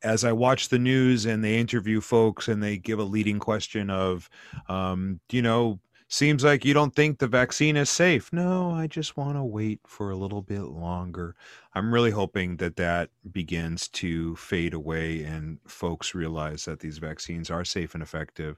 as 0.02 0.24
I 0.24 0.32
watch 0.32 0.68
the 0.68 0.78
news 0.78 1.26
and 1.26 1.42
they 1.44 1.58
interview 1.58 2.00
folks 2.00 2.48
and 2.48 2.62
they 2.62 2.78
give 2.78 2.98
a 2.98 3.04
leading 3.04 3.38
question 3.38 3.90
of, 3.90 4.28
um, 4.68 5.20
you 5.32 5.42
know, 5.42 5.80
seems 6.08 6.44
like 6.44 6.64
you 6.64 6.72
don't 6.72 6.94
think 6.94 7.18
the 7.18 7.26
vaccine 7.26 7.76
is 7.76 7.90
safe. 7.90 8.32
No, 8.32 8.70
I 8.70 8.86
just 8.86 9.16
want 9.16 9.36
to 9.36 9.42
wait 9.42 9.80
for 9.86 10.10
a 10.10 10.16
little 10.16 10.42
bit 10.42 10.62
longer. 10.62 11.34
I'm 11.74 11.92
really 11.92 12.12
hoping 12.12 12.56
that 12.58 12.76
that 12.76 13.10
begins 13.32 13.88
to 13.88 14.36
fade 14.36 14.72
away 14.72 15.24
and 15.24 15.58
folks 15.66 16.14
realize 16.14 16.64
that 16.66 16.80
these 16.80 16.98
vaccines 16.98 17.50
are 17.50 17.64
safe 17.64 17.94
and 17.94 18.02
effective, 18.02 18.56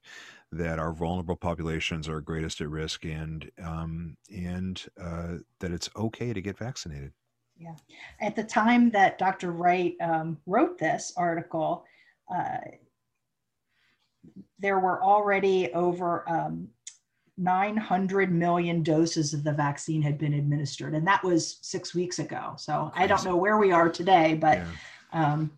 that 0.53 0.79
our 0.79 0.93
vulnerable 0.93 1.37
populations 1.37 2.09
are 2.09 2.21
greatest 2.21 2.61
at 2.61 2.69
risk, 2.69 3.05
and 3.05 3.51
um, 3.63 4.17
and 4.35 4.85
uh, 5.01 5.37
that 5.61 5.73
it's 5.73 5.91
okay 5.97 6.33
to 6.33 6.43
get 6.43 6.59
vaccinated. 6.59 7.13
Yeah. 7.59 7.75
At 8.21 8.37
the 8.37 8.45
time 8.45 8.91
that 8.91 9.19
Dr. 9.19 9.51
Wright 9.51 9.97
um, 10.01 10.39
wrote 10.47 10.79
this 10.79 11.13
article, 11.17 11.85
uh, 12.33 12.59
there 14.59 14.79
were 14.79 15.03
already 15.03 15.73
over 15.73 16.29
um, 16.29 16.69
900 17.39 18.33
million 18.33 18.83
doses 18.83 19.33
of 19.33 19.45
the 19.45 19.53
vaccine 19.53 20.03
had 20.03 20.19
been 20.19 20.35
administered, 20.35 20.95
and 20.95 21.07
that 21.07 21.23
was 21.23 21.59
six 21.63 21.95
weeks 21.95 22.19
ago. 22.19 22.55
So 22.57 22.91
Crazy. 22.93 23.05
I 23.05 23.07
don't 23.07 23.25
know 23.25 23.37
where 23.37 23.59
we 23.59 23.73
are 23.73 23.89
today, 23.89 24.35
but 24.35 24.59
yeah. 24.59 25.35
um, 25.35 25.51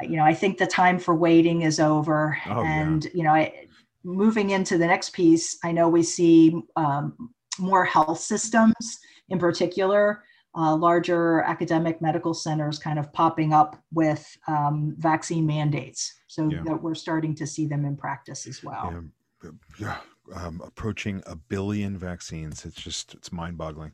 you 0.00 0.16
know, 0.16 0.24
I 0.24 0.34
think 0.34 0.58
the 0.58 0.66
time 0.66 0.98
for 0.98 1.14
waiting 1.14 1.62
is 1.62 1.78
over. 1.78 2.38
Oh, 2.46 2.64
and 2.64 3.04
yeah. 3.04 3.10
you 3.14 3.22
know, 3.22 3.32
I, 3.32 3.66
moving 4.04 4.50
into 4.50 4.78
the 4.78 4.86
next 4.86 5.12
piece, 5.12 5.58
I 5.62 5.72
know 5.72 5.88
we 5.88 6.02
see 6.02 6.60
um, 6.76 7.30
more 7.58 7.84
health 7.84 8.18
systems 8.18 8.98
in 9.28 9.38
particular 9.38 10.24
uh, 10.54 10.76
larger 10.76 11.40
academic 11.42 12.02
medical 12.02 12.34
centers 12.34 12.78
kind 12.78 12.98
of 12.98 13.12
popping 13.12 13.52
up 13.52 13.82
with 13.92 14.36
um, 14.48 14.94
vaccine 14.98 15.46
mandates. 15.46 16.20
So 16.26 16.48
yeah. 16.50 16.62
that 16.64 16.82
we're 16.82 16.94
starting 16.94 17.34
to 17.36 17.46
see 17.46 17.66
them 17.66 17.84
in 17.84 17.96
practice 17.96 18.46
as 18.46 18.62
well. 18.62 19.04
Yeah. 19.42 19.50
yeah. 19.78 19.96
Um, 20.34 20.62
approaching 20.64 21.20
a 21.26 21.34
billion 21.34 21.98
vaccines. 21.98 22.64
It's 22.64 22.76
just 22.76 23.12
it's 23.12 23.32
mind 23.32 23.58
boggling. 23.58 23.90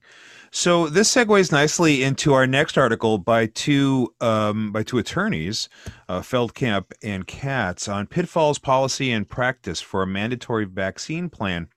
So 0.51 0.87
this 0.87 1.13
segues 1.13 1.51
nicely 1.51 2.03
into 2.03 2.35
our 2.35 2.47
next 2.47 2.77
article 2.77 3.17
by 3.17 3.47
two 3.47 4.13
um, 4.21 4.71
by 4.71 4.83
two 4.83 4.99
attorneys, 4.99 5.71
uh, 6.09 6.21
Feldkamp 6.21 6.93
and 7.03 7.27
Katz, 7.27 7.89
on 7.89 8.07
pitfalls, 8.07 8.59
policy, 8.59 9.11
and 9.11 9.27
practice 9.27 9.81
for 9.81 10.03
a 10.03 10.07
mandatory 10.07 10.67
vaccine 10.67 11.31
plan 11.31 11.69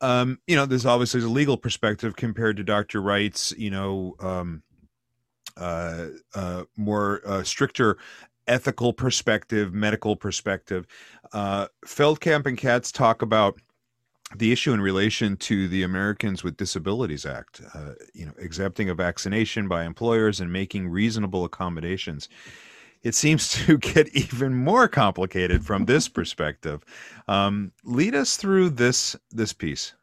um, 0.00 0.38
you 0.46 0.56
know, 0.56 0.66
there's 0.66 0.86
obviously 0.86 1.18
is 1.18 1.24
a 1.24 1.30
legal 1.30 1.56
perspective 1.56 2.16
compared 2.16 2.56
to 2.56 2.64
Dr. 2.64 3.00
Wright's, 3.00 3.52
you 3.56 3.70
know, 3.70 4.14
um, 4.20 4.62
uh, 5.56 6.08
uh, 6.34 6.64
more 6.76 7.20
uh, 7.26 7.42
stricter 7.42 7.98
ethical 8.48 8.92
perspective, 8.92 9.72
medical 9.72 10.16
perspective. 10.16 10.86
Uh, 11.32 11.68
Feldkamp 11.86 12.46
and 12.46 12.56
Katz 12.56 12.90
talk 12.90 13.22
about 13.22 13.60
the 14.36 14.52
issue 14.52 14.72
in 14.72 14.80
relation 14.80 15.36
to 15.36 15.68
the 15.68 15.82
Americans 15.82 16.44
with 16.44 16.56
Disabilities 16.56 17.24
Act, 17.24 17.62
uh, 17.74 17.92
you 18.14 18.26
know, 18.26 18.32
exempting 18.38 18.90
a 18.90 18.94
vaccination 18.94 19.68
by 19.68 19.84
employers 19.84 20.40
and 20.40 20.52
making 20.52 20.88
reasonable 20.88 21.44
accommodations 21.44 22.28
it 23.02 23.14
seems 23.14 23.48
to 23.66 23.78
get 23.78 24.08
even 24.14 24.54
more 24.54 24.88
complicated 24.88 25.64
from 25.64 25.84
this 25.84 26.08
perspective. 26.18 26.84
Um, 27.26 27.72
lead 27.84 28.14
us 28.14 28.36
through 28.36 28.70
this 28.70 29.16
this 29.30 29.52
piece. 29.52 29.94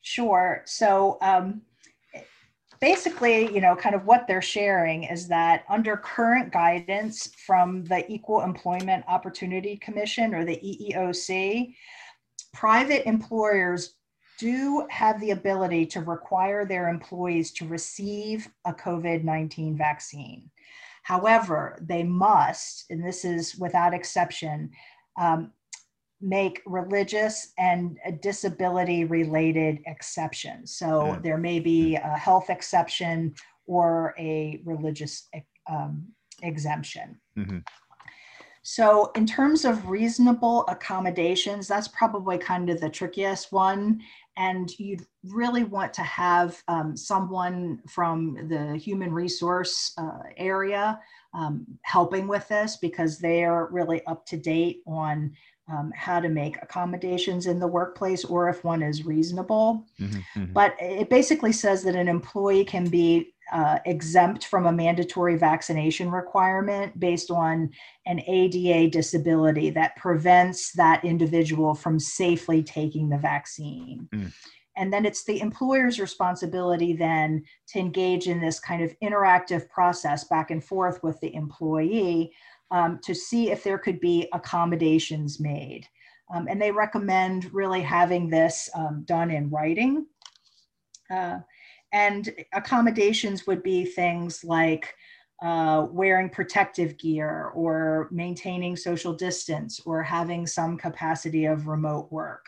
Sure. 0.00 0.62
So 0.66 1.18
um, 1.22 1.62
basically, 2.84 3.50
you 3.50 3.62
know, 3.62 3.74
kind 3.74 3.94
of 3.94 4.04
what 4.04 4.26
they're 4.26 4.42
sharing 4.42 5.04
is 5.04 5.26
that 5.26 5.64
under 5.70 5.96
current 5.96 6.52
guidance 6.52 7.30
from 7.46 7.82
the 7.84 8.04
Equal 8.12 8.42
Employment 8.42 9.02
Opportunity 9.08 9.78
Commission 9.78 10.34
or 10.34 10.44
the 10.44 10.58
EEOC, 10.58 11.74
private 12.52 13.08
employers 13.08 13.94
do 14.38 14.86
have 14.90 15.18
the 15.22 15.30
ability 15.30 15.86
to 15.86 16.02
require 16.02 16.66
their 16.66 16.90
employees 16.90 17.52
to 17.52 17.66
receive 17.66 18.50
a 18.66 18.74
COVID 18.74 19.24
19 19.24 19.78
vaccine. 19.78 20.50
However, 21.04 21.78
they 21.80 22.02
must, 22.02 22.84
and 22.90 23.02
this 23.02 23.24
is 23.24 23.56
without 23.56 23.94
exception, 23.94 24.70
um, 25.18 25.52
make 26.24 26.62
religious 26.64 27.52
and 27.58 27.98
disability 28.22 29.04
related 29.04 29.80
exceptions. 29.86 30.74
So 30.74 31.06
yeah. 31.06 31.18
there 31.22 31.38
may 31.38 31.60
be 31.60 31.96
a 31.96 32.16
health 32.16 32.48
exception 32.48 33.34
or 33.66 34.14
a 34.18 34.60
religious 34.64 35.28
um, 35.68 36.06
exemption. 36.42 37.20
Mm-hmm. 37.38 37.58
So, 38.66 39.12
in 39.14 39.26
terms 39.26 39.66
of 39.66 39.90
reasonable 39.90 40.64
accommodations, 40.68 41.68
that's 41.68 41.88
probably 41.88 42.38
kind 42.38 42.70
of 42.70 42.80
the 42.80 42.88
trickiest 42.88 43.52
one. 43.52 44.00
And 44.38 44.70
you'd 44.78 45.04
really 45.22 45.64
want 45.64 45.92
to 45.94 46.02
have 46.02 46.62
um, 46.66 46.96
someone 46.96 47.82
from 47.86 48.48
the 48.48 48.74
human 48.78 49.12
resource 49.12 49.92
uh, 49.98 50.20
area 50.38 50.98
um, 51.34 51.66
helping 51.82 52.26
with 52.26 52.48
this 52.48 52.78
because 52.78 53.18
they're 53.18 53.68
really 53.70 54.04
up 54.06 54.24
to 54.26 54.38
date 54.38 54.80
on 54.86 55.32
um, 55.70 55.92
how 55.94 56.20
to 56.20 56.28
make 56.28 56.62
accommodations 56.62 57.46
in 57.46 57.58
the 57.58 57.66
workplace 57.66 58.24
or 58.24 58.48
if 58.48 58.64
one 58.64 58.82
is 58.82 59.06
reasonable. 59.06 59.86
Mm-hmm, 59.98 60.18
mm-hmm. 60.18 60.52
But 60.52 60.76
it 60.78 61.08
basically 61.08 61.52
says 61.52 61.82
that 61.84 61.94
an 61.94 62.08
employee 62.08 62.64
can 62.64 62.88
be 62.88 63.34
uh, 63.52 63.78
exempt 63.84 64.46
from 64.46 64.66
a 64.66 64.72
mandatory 64.72 65.36
vaccination 65.36 66.10
requirement 66.10 66.98
based 66.98 67.30
on 67.30 67.70
an 68.06 68.20
ADA 68.26 68.90
disability 68.90 69.70
that 69.70 69.96
prevents 69.96 70.72
that 70.72 71.04
individual 71.04 71.74
from 71.74 71.98
safely 71.98 72.62
taking 72.62 73.08
the 73.08 73.18
vaccine. 73.18 74.08
Mm. 74.14 74.32
And 74.76 74.92
then 74.92 75.06
it's 75.06 75.24
the 75.24 75.40
employer's 75.40 76.00
responsibility 76.00 76.94
then 76.94 77.44
to 77.68 77.78
engage 77.78 78.26
in 78.26 78.40
this 78.40 78.58
kind 78.58 78.82
of 78.82 78.94
interactive 79.00 79.68
process 79.68 80.24
back 80.24 80.50
and 80.50 80.64
forth 80.64 81.02
with 81.02 81.20
the 81.20 81.32
employee 81.34 82.32
um, 82.70 82.98
to 83.04 83.14
see 83.14 83.50
if 83.50 83.62
there 83.62 83.78
could 83.78 84.00
be 84.00 84.28
accommodations 84.32 85.40
made. 85.40 85.86
Um, 86.34 86.46
and 86.48 86.60
they 86.60 86.70
recommend 86.70 87.52
really 87.52 87.82
having 87.82 88.28
this 88.28 88.68
um, 88.74 89.02
done 89.06 89.30
in 89.30 89.50
writing. 89.50 90.06
Uh, 91.10 91.38
and 91.92 92.30
accommodations 92.52 93.46
would 93.46 93.62
be 93.62 93.84
things 93.84 94.42
like 94.42 94.94
uh, 95.42 95.86
wearing 95.90 96.30
protective 96.30 96.96
gear 96.96 97.50
or 97.54 98.08
maintaining 98.10 98.76
social 98.76 99.12
distance 99.12 99.80
or 99.84 100.02
having 100.02 100.46
some 100.46 100.76
capacity 100.76 101.44
of 101.44 101.68
remote 101.68 102.10
work. 102.10 102.46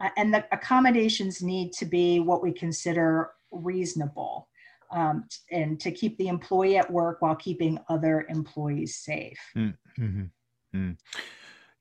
Uh, 0.00 0.10
and 0.16 0.32
the 0.32 0.44
accommodations 0.52 1.42
need 1.42 1.72
to 1.72 1.86
be 1.86 2.20
what 2.20 2.42
we 2.42 2.52
consider 2.52 3.30
reasonable 3.50 4.48
um, 4.90 5.24
and 5.50 5.80
to 5.80 5.90
keep 5.90 6.16
the 6.18 6.28
employee 6.28 6.76
at 6.76 6.90
work 6.90 7.20
while 7.20 7.36
keeping 7.36 7.78
other 7.88 8.26
employees 8.28 8.96
safe. 8.96 9.38
Mm-hmm. 9.56 10.02
Mm-hmm. 10.02 10.90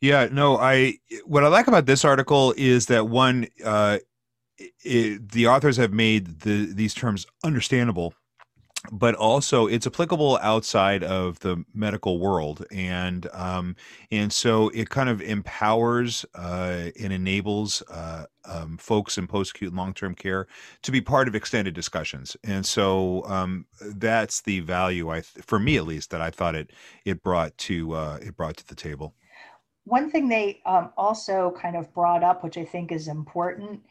Yeah, 0.02 0.28
no, 0.32 0.58
I 0.58 0.98
what 1.26 1.44
I 1.44 1.48
like 1.48 1.68
about 1.68 1.86
this 1.86 2.06
article 2.06 2.54
is 2.58 2.86
that 2.88 3.08
one 3.08 3.48
uh, 3.64 4.00
it, 4.58 5.30
the 5.32 5.48
authors 5.48 5.78
have 5.78 5.94
made 5.94 6.42
the, 6.42 6.72
these 6.74 6.94
terms 6.94 7.26
understandable 7.44 8.14
but 8.92 9.16
also 9.16 9.68
it's 9.68 9.88
applicable 9.88 10.38
outside 10.42 11.04
of 11.04 11.40
the 11.40 11.64
medical 11.74 12.20
world 12.20 12.66
and 12.72 13.28
um, 13.34 13.76
and 14.12 14.32
so 14.32 14.70
it 14.70 14.90
kind 14.90 15.10
of 15.10 15.22
empowers 15.22 16.26
uh, 16.36 16.90
and 17.00 17.14
enables 17.14 17.82
uh, 17.84 18.26
um, 18.46 18.78
folks 18.78 19.18
in 19.18 19.28
post-acute 19.28 19.74
long-term 19.74 20.16
care 20.16 20.48
to 20.82 20.92
be 20.92 21.02
part 21.02 21.28
of 21.28 21.36
extended 21.36 21.74
discussions 21.74 22.38
and 22.44 22.66
so 22.66 23.24
um, 23.26 23.66
that's 23.96 24.42
the 24.42 24.60
value 24.62 25.12
i 25.12 25.22
for 25.22 25.60
me 25.60 25.78
at 25.78 25.86
least 25.86 26.10
that 26.12 26.22
i 26.22 26.30
thought 26.30 26.56
it 26.56 26.72
it 27.06 27.22
brought 27.24 27.58
to 27.58 27.94
uh, 27.94 28.18
it 28.22 28.36
brought 28.36 28.58
to 28.58 28.68
the 28.68 28.76
table. 28.76 29.14
One 29.86 30.10
thing 30.10 30.28
they 30.28 30.62
um, 30.66 30.92
also 30.98 31.54
kind 31.60 31.76
of 31.76 31.94
brought 31.94 32.24
up 32.24 32.44
which 32.44 32.58
i 32.58 32.66
think 32.66 32.92
is 32.92 33.08
important 33.08 33.82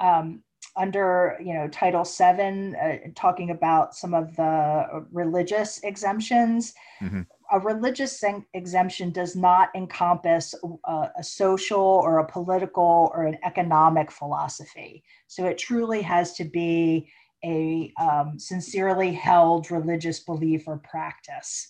um, 0.00 0.42
under 0.76 1.36
you 1.40 1.54
know 1.54 1.68
title 1.68 2.04
7 2.04 2.74
uh, 2.76 2.96
talking 3.14 3.50
about 3.50 3.94
some 3.94 4.14
of 4.14 4.34
the 4.36 5.06
religious 5.12 5.80
exemptions 5.84 6.74
mm-hmm. 7.00 7.22
a 7.52 7.60
religious 7.60 8.22
exemption 8.54 9.10
does 9.10 9.36
not 9.36 9.70
encompass 9.74 10.54
a, 10.54 10.90
uh, 10.90 11.08
a, 11.18 11.22
social 11.22 11.80
or 11.80 12.18
a 12.18 12.26
political 12.26 13.10
or 13.14 13.24
an 13.24 13.38
economic 13.44 14.10
philosophy 14.10 15.02
so 15.26 15.44
it 15.46 15.58
truly 15.58 16.02
has 16.02 16.34
to 16.34 16.44
be 16.44 17.08
a 17.44 17.92
um, 18.00 18.38
sincerely 18.38 19.12
held 19.12 19.70
religious 19.70 20.20
belief 20.20 20.66
or 20.66 20.78
practice 20.78 21.68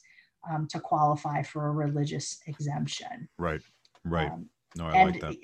um, 0.50 0.66
to 0.68 0.78
qualify 0.78 1.42
for 1.42 1.66
a 1.66 1.72
religious 1.72 2.40
exemption 2.46 3.28
right 3.38 3.60
right 4.04 4.30
um, 4.30 4.48
no, 4.76 4.86
I 4.86 4.92
and, 4.92 5.10
like 5.12 5.20
that. 5.20 5.36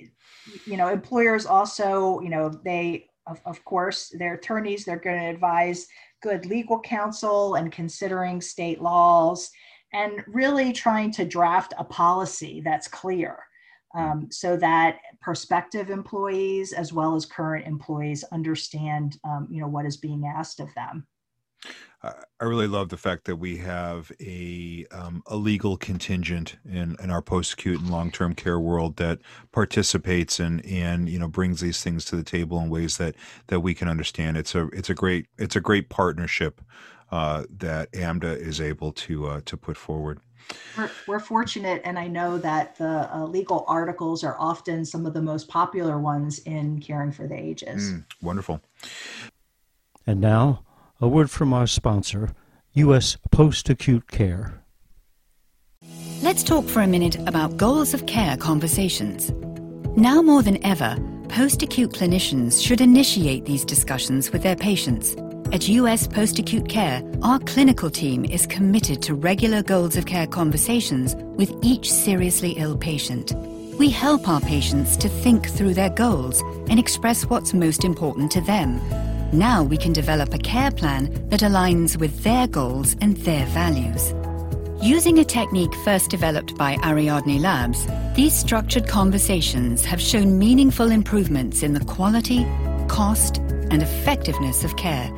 You 0.66 0.76
know, 0.76 0.88
employers 0.88 1.46
also, 1.46 2.20
you 2.20 2.28
know, 2.28 2.48
they, 2.48 3.08
of, 3.26 3.40
of 3.44 3.64
course, 3.64 4.12
their 4.18 4.34
attorneys, 4.34 4.84
they're 4.84 4.96
going 4.96 5.20
to 5.20 5.30
advise 5.30 5.86
good 6.22 6.46
legal 6.46 6.80
counsel 6.80 7.56
and 7.56 7.72
considering 7.72 8.40
state 8.40 8.80
laws 8.80 9.50
and 9.92 10.24
really 10.26 10.72
trying 10.72 11.10
to 11.12 11.24
draft 11.24 11.74
a 11.78 11.84
policy 11.84 12.62
that's 12.64 12.88
clear 12.88 13.38
um, 13.94 14.28
so 14.30 14.56
that 14.56 14.98
prospective 15.20 15.90
employees 15.90 16.72
as 16.72 16.92
well 16.92 17.14
as 17.14 17.26
current 17.26 17.66
employees 17.66 18.24
understand, 18.32 19.18
um, 19.24 19.46
you 19.50 19.60
know, 19.60 19.68
what 19.68 19.86
is 19.86 19.98
being 19.98 20.24
asked 20.26 20.60
of 20.60 20.72
them. 20.74 21.06
I 22.04 22.44
really 22.44 22.66
love 22.66 22.88
the 22.88 22.96
fact 22.96 23.26
that 23.26 23.36
we 23.36 23.58
have 23.58 24.10
a 24.20 24.86
um, 24.90 25.22
a 25.26 25.36
legal 25.36 25.76
contingent 25.76 26.56
in, 26.68 26.96
in 27.00 27.10
our 27.10 27.22
post 27.22 27.52
acute 27.52 27.80
and 27.80 27.90
long 27.90 28.10
term 28.10 28.34
care 28.34 28.58
world 28.58 28.96
that 28.96 29.20
participates 29.52 30.40
and 30.40 30.64
and 30.66 31.08
you 31.08 31.20
know 31.20 31.28
brings 31.28 31.60
these 31.60 31.82
things 31.82 32.04
to 32.06 32.16
the 32.16 32.24
table 32.24 32.60
in 32.60 32.68
ways 32.68 32.96
that 32.96 33.14
that 33.46 33.60
we 33.60 33.72
can 33.72 33.88
understand. 33.88 34.36
It's 34.36 34.54
a 34.56 34.66
it's 34.68 34.90
a 34.90 34.94
great 34.94 35.26
it's 35.38 35.54
a 35.54 35.60
great 35.60 35.90
partnership 35.90 36.60
uh, 37.12 37.44
that 37.58 37.92
AMDA 37.92 38.36
is 38.36 38.60
able 38.60 38.90
to 38.92 39.28
uh, 39.28 39.40
to 39.44 39.56
put 39.56 39.76
forward. 39.76 40.18
We're, 40.76 40.90
we're, 41.06 41.20
fortunate, 41.20 41.82
and 41.84 41.96
I 41.96 42.08
know 42.08 42.36
that 42.38 42.76
the 42.76 43.08
uh, 43.14 43.24
legal 43.26 43.64
articles 43.68 44.24
are 44.24 44.36
often 44.40 44.84
some 44.84 45.06
of 45.06 45.14
the 45.14 45.22
most 45.22 45.46
popular 45.46 46.00
ones 46.00 46.40
in 46.40 46.80
caring 46.80 47.12
for 47.12 47.28
the 47.28 47.38
ages. 47.38 47.92
Mm, 47.92 48.04
wonderful. 48.20 48.60
And 50.04 50.20
now 50.20 50.64
a 51.02 51.08
word 51.08 51.28
from 51.28 51.52
our 51.52 51.66
sponsor, 51.66 52.30
U.S. 52.74 53.18
Post 53.32 53.68
Acute 53.68 54.08
Care. 54.08 54.62
Let's 56.22 56.44
talk 56.44 56.64
for 56.64 56.80
a 56.80 56.86
minute 56.86 57.16
about 57.26 57.56
goals 57.56 57.92
of 57.92 58.06
care 58.06 58.36
conversations. 58.36 59.32
Now 59.96 60.22
more 60.22 60.44
than 60.44 60.64
ever, 60.64 60.96
post 61.28 61.60
acute 61.64 61.90
clinicians 61.90 62.64
should 62.64 62.80
initiate 62.80 63.46
these 63.46 63.64
discussions 63.64 64.30
with 64.30 64.44
their 64.44 64.54
patients. 64.54 65.16
At 65.52 65.68
US 65.68 66.06
Post 66.06 66.38
Acute 66.38 66.68
Care, 66.68 67.02
our 67.22 67.40
clinical 67.40 67.90
team 67.90 68.24
is 68.24 68.46
committed 68.46 69.02
to 69.02 69.14
regular 69.14 69.60
goals 69.64 69.96
of 69.96 70.06
care 70.06 70.28
conversations 70.28 71.16
with 71.16 71.52
each 71.62 71.90
seriously 71.92 72.52
ill 72.52 72.78
patient. 72.78 73.32
We 73.76 73.90
help 73.90 74.28
our 74.28 74.40
patients 74.40 74.96
to 74.98 75.08
think 75.08 75.48
through 75.48 75.74
their 75.74 75.90
goals 75.90 76.40
and 76.70 76.78
express 76.78 77.24
what's 77.24 77.52
most 77.52 77.82
important 77.82 78.30
to 78.32 78.40
them 78.40 78.80
now 79.32 79.62
we 79.62 79.76
can 79.76 79.92
develop 79.92 80.34
a 80.34 80.38
care 80.38 80.70
plan 80.70 81.10
that 81.28 81.40
aligns 81.40 81.96
with 81.96 82.22
their 82.22 82.46
goals 82.46 82.96
and 83.00 83.16
their 83.18 83.46
values. 83.46 84.14
Using 84.82 85.18
a 85.18 85.24
technique 85.24 85.74
first 85.84 86.10
developed 86.10 86.56
by 86.56 86.76
Ariadne 86.82 87.40
Labs, 87.40 87.86
these 88.14 88.34
structured 88.34 88.88
conversations 88.88 89.84
have 89.84 90.00
shown 90.00 90.38
meaningful 90.38 90.90
improvements 90.90 91.62
in 91.62 91.72
the 91.72 91.84
quality, 91.84 92.44
cost, 92.88 93.38
and 93.70 93.82
effectiveness 93.82 94.64
of 94.64 94.76
care. 94.76 95.10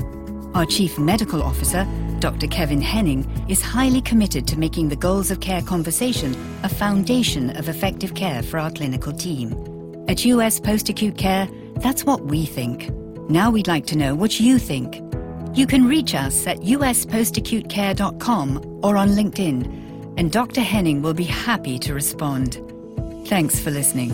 Our 0.55 0.67
Chief 0.67 0.99
Medical 0.99 1.43
Officer, 1.43 1.87
Dr. 2.21 2.47
Kevin 2.47 2.81
Henning, 2.81 3.29
is 3.49 3.61
highly 3.61 4.01
committed 4.01 4.47
to 4.49 4.59
making 4.59 4.91
the 4.91 4.97
goals 4.97 5.31
of 5.31 5.41
care 5.41 5.63
conversation 5.63 6.37
a 6.63 6.69
foundation 6.69 7.57
of 7.57 7.69
effective 7.69 8.15
care 8.15 8.43
for 8.43 8.59
our 8.59 8.71
clinical 8.71 9.13
team. 9.13 9.53
At 10.09 10.25
US 10.27 10.61
Post 10.61 10.89
Acute 10.91 11.17
Care, 11.17 11.49
that's 11.77 12.05
what 12.05 12.27
we 12.27 12.45
think. 12.47 12.91
Now 13.29 13.51
we'd 13.51 13.69
like 13.69 13.87
to 13.87 13.97
know 13.97 14.15
what 14.15 14.39
you 14.39 14.59
think. 14.59 15.01
You 15.55 15.67
can 15.67 15.87
reach 15.87 16.15
us 16.15 16.47
at 16.47 16.59
uspostacutecare.com 16.59 18.81
or 18.83 18.97
on 18.97 19.09
LinkedIn, 19.11 20.19
and 20.19 20.31
Dr. 20.31 20.61
Henning 20.61 21.01
will 21.01 21.15
be 21.15 21.25
happy 21.25 21.79
to 21.79 21.95
respond. 21.95 22.61
Thanks 23.27 23.59
for 23.59 23.71
listening. 23.71 24.13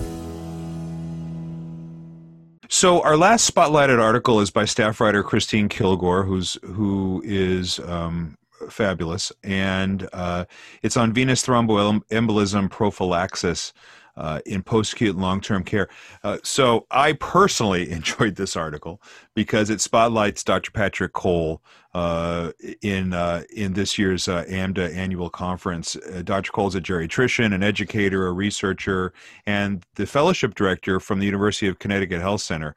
So 2.68 3.02
our 3.02 3.16
last 3.16 3.52
spotlighted 3.52 4.00
article 4.00 4.40
is 4.40 4.50
by 4.50 4.64
staff 4.64 5.00
writer 5.00 5.24
Christine 5.24 5.68
Kilgore, 5.68 6.22
who's 6.22 6.56
who 6.62 7.20
is 7.24 7.80
um, 7.80 8.38
fabulous, 8.68 9.32
and 9.42 10.08
uh, 10.12 10.44
it's 10.82 10.96
on 10.96 11.12
venous 11.12 11.44
thromboembolism 11.44 12.70
prophylaxis 12.70 13.72
uh, 14.20 14.40
in 14.44 14.62
post 14.62 14.92
acute 14.92 15.14
and 15.14 15.22
long 15.22 15.40
term 15.40 15.64
care. 15.64 15.88
Uh, 16.22 16.38
so 16.42 16.86
I 16.90 17.14
personally 17.14 17.90
enjoyed 17.98 18.36
this 18.36 18.54
article 18.54 19.00
because 19.34 19.70
it 19.70 19.80
spotlights 19.80 20.44
Dr. 20.44 20.70
Patrick 20.70 21.14
Coll 21.14 21.62
uh, 21.94 22.52
in 22.82 23.14
uh, 23.14 23.42
in 23.56 23.72
this 23.72 23.98
year's 23.98 24.28
uh, 24.28 24.44
AMDA 24.44 24.94
annual 24.94 25.30
conference. 25.30 25.96
Uh, 25.96 26.22
Dr. 26.22 26.52
Coll 26.52 26.68
is 26.68 26.74
a 26.74 26.80
geriatrician, 26.80 27.54
an 27.54 27.62
educator, 27.62 28.26
a 28.26 28.32
researcher, 28.32 29.12
and 29.46 29.84
the 29.94 30.06
fellowship 30.06 30.54
director 30.54 31.00
from 31.00 31.18
the 31.18 31.26
University 31.26 31.66
of 31.66 31.78
Connecticut 31.78 32.20
Health 32.20 32.42
Center. 32.42 32.76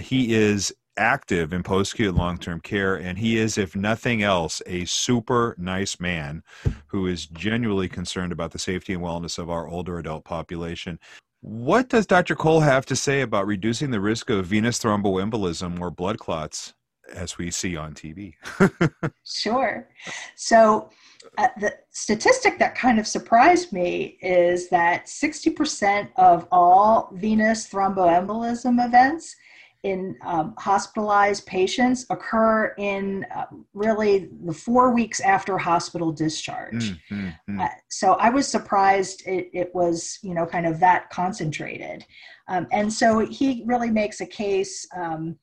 he 0.00 0.34
is 0.34 0.74
active 0.96 1.52
in 1.52 1.62
post 1.62 1.94
acute 1.94 2.14
long 2.14 2.38
term 2.38 2.60
care, 2.60 2.96
and 2.96 3.18
he 3.18 3.38
is, 3.38 3.58
if 3.58 3.74
nothing 3.74 4.22
else, 4.22 4.60
a 4.66 4.84
super 4.84 5.54
nice 5.58 5.98
man 6.00 6.42
who 6.88 7.06
is 7.06 7.26
genuinely 7.26 7.88
concerned 7.88 8.32
about 8.32 8.52
the 8.52 8.58
safety 8.58 8.92
and 8.92 9.02
wellness 9.02 9.38
of 9.38 9.50
our 9.50 9.68
older 9.68 9.98
adult 9.98 10.24
population. 10.24 10.98
What 11.40 11.88
does 11.88 12.06
Dr. 12.06 12.34
Coll 12.34 12.60
have 12.60 12.84
to 12.86 12.96
say 12.96 13.22
about 13.22 13.46
reducing 13.46 13.90
the 13.90 14.00
risk 14.00 14.28
of 14.28 14.44
venous 14.46 14.78
thromboembolism 14.78 15.80
or 15.80 15.90
blood 15.90 16.18
clots 16.18 16.74
as 17.14 17.38
we 17.38 17.50
see 17.50 17.76
on 17.76 17.94
TV? 17.94 18.34
sure. 19.24 19.88
So, 20.36 20.90
uh, 21.38 21.48
the 21.58 21.74
statistic 21.90 22.58
that 22.58 22.74
kind 22.74 22.98
of 22.98 23.06
surprised 23.06 23.72
me 23.72 24.18
is 24.20 24.68
that 24.70 25.06
60% 25.06 26.08
of 26.16 26.46
all 26.50 27.10
venous 27.14 27.68
thromboembolism 27.68 28.84
events 28.84 29.36
in 29.82 30.16
um, 30.26 30.54
hospitalized 30.58 31.46
patients 31.46 32.04
occur 32.10 32.74
in 32.76 33.24
uh, 33.34 33.46
really 33.72 34.28
the 34.44 34.52
four 34.52 34.92
weeks 34.92 35.20
after 35.20 35.56
hospital 35.56 36.12
discharge. 36.12 36.90
Mm, 36.90 37.00
mm, 37.10 37.34
mm. 37.48 37.64
Uh, 37.64 37.68
so 37.88 38.12
I 38.14 38.28
was 38.28 38.46
surprised 38.46 39.22
it, 39.26 39.48
it, 39.54 39.74
was, 39.74 40.18
you 40.22 40.34
know, 40.34 40.44
kind 40.44 40.66
of 40.66 40.80
that 40.80 41.08
concentrated. 41.08 42.04
Um, 42.48 42.66
and 42.72 42.92
so 42.92 43.20
he 43.20 43.62
really 43.66 43.90
makes 43.90 44.20
a 44.20 44.26
case, 44.26 44.86
um, 44.94 45.36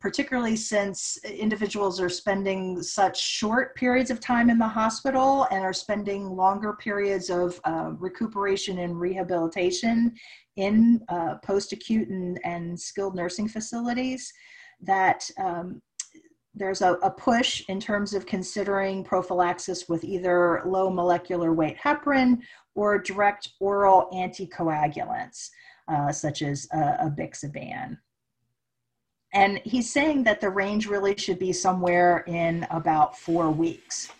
particularly 0.00 0.56
since 0.56 1.18
individuals 1.24 2.00
are 2.00 2.08
spending 2.08 2.82
such 2.82 3.20
short 3.20 3.74
periods 3.76 4.10
of 4.10 4.20
time 4.20 4.50
in 4.50 4.58
the 4.58 4.66
hospital 4.66 5.46
and 5.50 5.64
are 5.64 5.72
spending 5.72 6.30
longer 6.30 6.74
periods 6.74 7.30
of 7.30 7.60
uh, 7.64 7.92
recuperation 7.98 8.78
and 8.78 8.98
rehabilitation 8.98 10.12
in 10.56 11.00
uh, 11.08 11.36
post-acute 11.44 12.08
and, 12.08 12.38
and, 12.44 12.78
skilled 12.78 13.14
nursing 13.14 13.48
facilities 13.48 14.32
that 14.80 15.28
um, 15.38 15.80
there's 16.54 16.82
a, 16.82 16.92
a, 17.02 17.10
push 17.10 17.62
in 17.68 17.80
terms 17.80 18.12
of 18.12 18.26
considering 18.26 19.02
prophylaxis 19.02 19.88
with 19.88 20.04
either 20.04 20.62
low 20.66 20.90
molecular 20.90 21.54
weight 21.54 21.78
heparin 21.78 22.38
or 22.74 22.98
direct 22.98 23.52
oral 23.60 24.08
anticoagulants 24.12 25.48
uh, 25.88 26.12
such 26.12 26.42
as 26.42 26.68
a, 26.72 27.06
a 27.06 27.10
And 29.34 29.60
he's 29.64 29.90
saying 29.90 30.24
that 30.24 30.40
the 30.40 30.50
range 30.50 30.86
really 30.86 31.16
should 31.16 31.38
be 31.38 31.52
somewhere 31.52 32.24
in 32.26 32.66
about 32.70 33.18
four 33.18 33.50
weeks. 33.50 34.10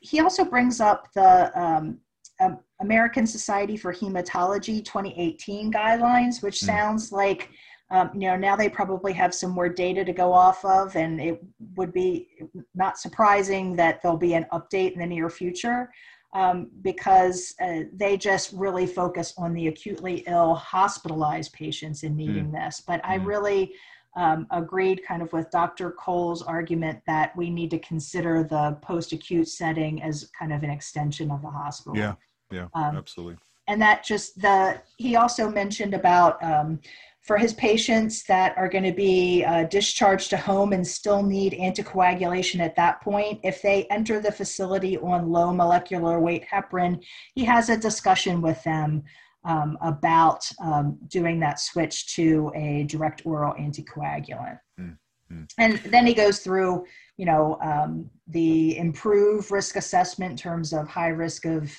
He, 0.00 0.20
also 0.20 0.44
brings 0.44 0.78
up 0.78 1.10
the 1.14 1.58
um, 1.58 2.00
um, 2.38 2.58
American 2.80 3.26
Society 3.26 3.78
for 3.78 3.94
Hematology 3.94 4.84
2018 4.84 5.72
guidelines, 5.72 6.42
which 6.42 6.56
mm. 6.56 6.66
sounds 6.66 7.12
like 7.12 7.48
um, 7.90 8.10
you 8.14 8.28
know 8.28 8.36
now 8.36 8.54
they 8.54 8.68
probably 8.68 9.12
have 9.14 9.34
some 9.34 9.50
more 9.50 9.68
data 9.68 10.04
to 10.04 10.12
go 10.12 10.32
off 10.32 10.64
of, 10.66 10.94
and 10.96 11.20
it 11.20 11.42
would 11.76 11.92
be 11.92 12.28
not 12.74 12.98
surprising 12.98 13.74
that 13.76 14.02
there'll 14.02 14.18
be 14.18 14.34
an 14.34 14.46
update 14.52 14.92
in 14.92 15.00
the 15.00 15.06
near 15.06 15.30
future 15.30 15.90
um, 16.32 16.70
because 16.82 17.54
uh, 17.60 17.80
they 17.92 18.16
just 18.16 18.52
really 18.52 18.86
focus 18.86 19.34
on 19.36 19.52
the 19.54 19.68
acutely 19.68 20.22
ill 20.26 20.54
hospitalized 20.54 21.52
patients 21.52 22.02
in 22.02 22.16
needing 22.16 22.50
mm. 22.50 22.52
this. 22.52 22.82
But 22.86 23.02
mm. 23.02 23.08
I 23.08 23.14
really 23.16 23.72
um, 24.16 24.46
agreed 24.50 25.02
kind 25.06 25.22
of 25.22 25.32
with 25.32 25.50
Dr. 25.50 25.90
Coll's 25.92 26.42
argument 26.42 27.00
that 27.06 27.36
we 27.36 27.50
need 27.50 27.70
to 27.70 27.78
consider 27.78 28.42
the 28.42 28.76
post 28.82 29.12
acute 29.12 29.48
setting 29.48 30.02
as 30.02 30.30
kind 30.38 30.52
of 30.52 30.62
an 30.62 30.70
extension 30.70 31.30
of 31.30 31.42
the 31.42 31.50
hospital. 31.50 31.96
Yeah. 31.96 32.14
Yeah, 32.50 32.66
um, 32.74 32.96
absolutely. 32.96 33.38
And 33.68 33.80
that 33.80 34.04
just 34.04 34.40
the 34.40 34.80
he 34.96 35.16
also 35.16 35.48
mentioned 35.48 35.94
about 35.94 36.42
um, 36.42 36.80
for 37.20 37.36
his 37.36 37.54
patients 37.54 38.24
that 38.24 38.56
are 38.56 38.68
going 38.68 38.84
to 38.84 38.92
be 38.92 39.44
uh, 39.44 39.64
discharged 39.64 40.30
to 40.30 40.36
home 40.36 40.72
and 40.72 40.86
still 40.86 41.22
need 41.22 41.52
anticoagulation 41.52 42.60
at 42.60 42.74
that 42.76 43.00
point, 43.02 43.38
if 43.44 43.62
they 43.62 43.84
enter 43.84 44.20
the 44.20 44.32
facility 44.32 44.96
on 44.98 45.30
low 45.30 45.52
molecular 45.52 46.18
weight 46.18 46.44
heparin, 46.50 47.00
he 47.34 47.44
has 47.44 47.68
a 47.68 47.76
discussion 47.76 48.40
with 48.40 48.62
them 48.64 49.04
um, 49.44 49.78
about 49.80 50.44
um, 50.62 50.98
doing 51.08 51.40
that 51.40 51.60
switch 51.60 52.14
to 52.14 52.52
a 52.54 52.84
direct 52.84 53.22
oral 53.24 53.54
anticoagulant. 53.54 54.58
Mm-hmm. 54.78 55.42
And 55.58 55.78
then 55.90 56.06
he 56.06 56.14
goes 56.14 56.40
through, 56.40 56.84
you 57.16 57.26
know, 57.26 57.58
um, 57.62 58.10
the 58.26 58.76
improve 58.76 59.50
risk 59.50 59.76
assessment 59.76 60.32
in 60.32 60.36
terms 60.36 60.72
of 60.72 60.88
high 60.88 61.08
risk 61.08 61.46
of 61.46 61.72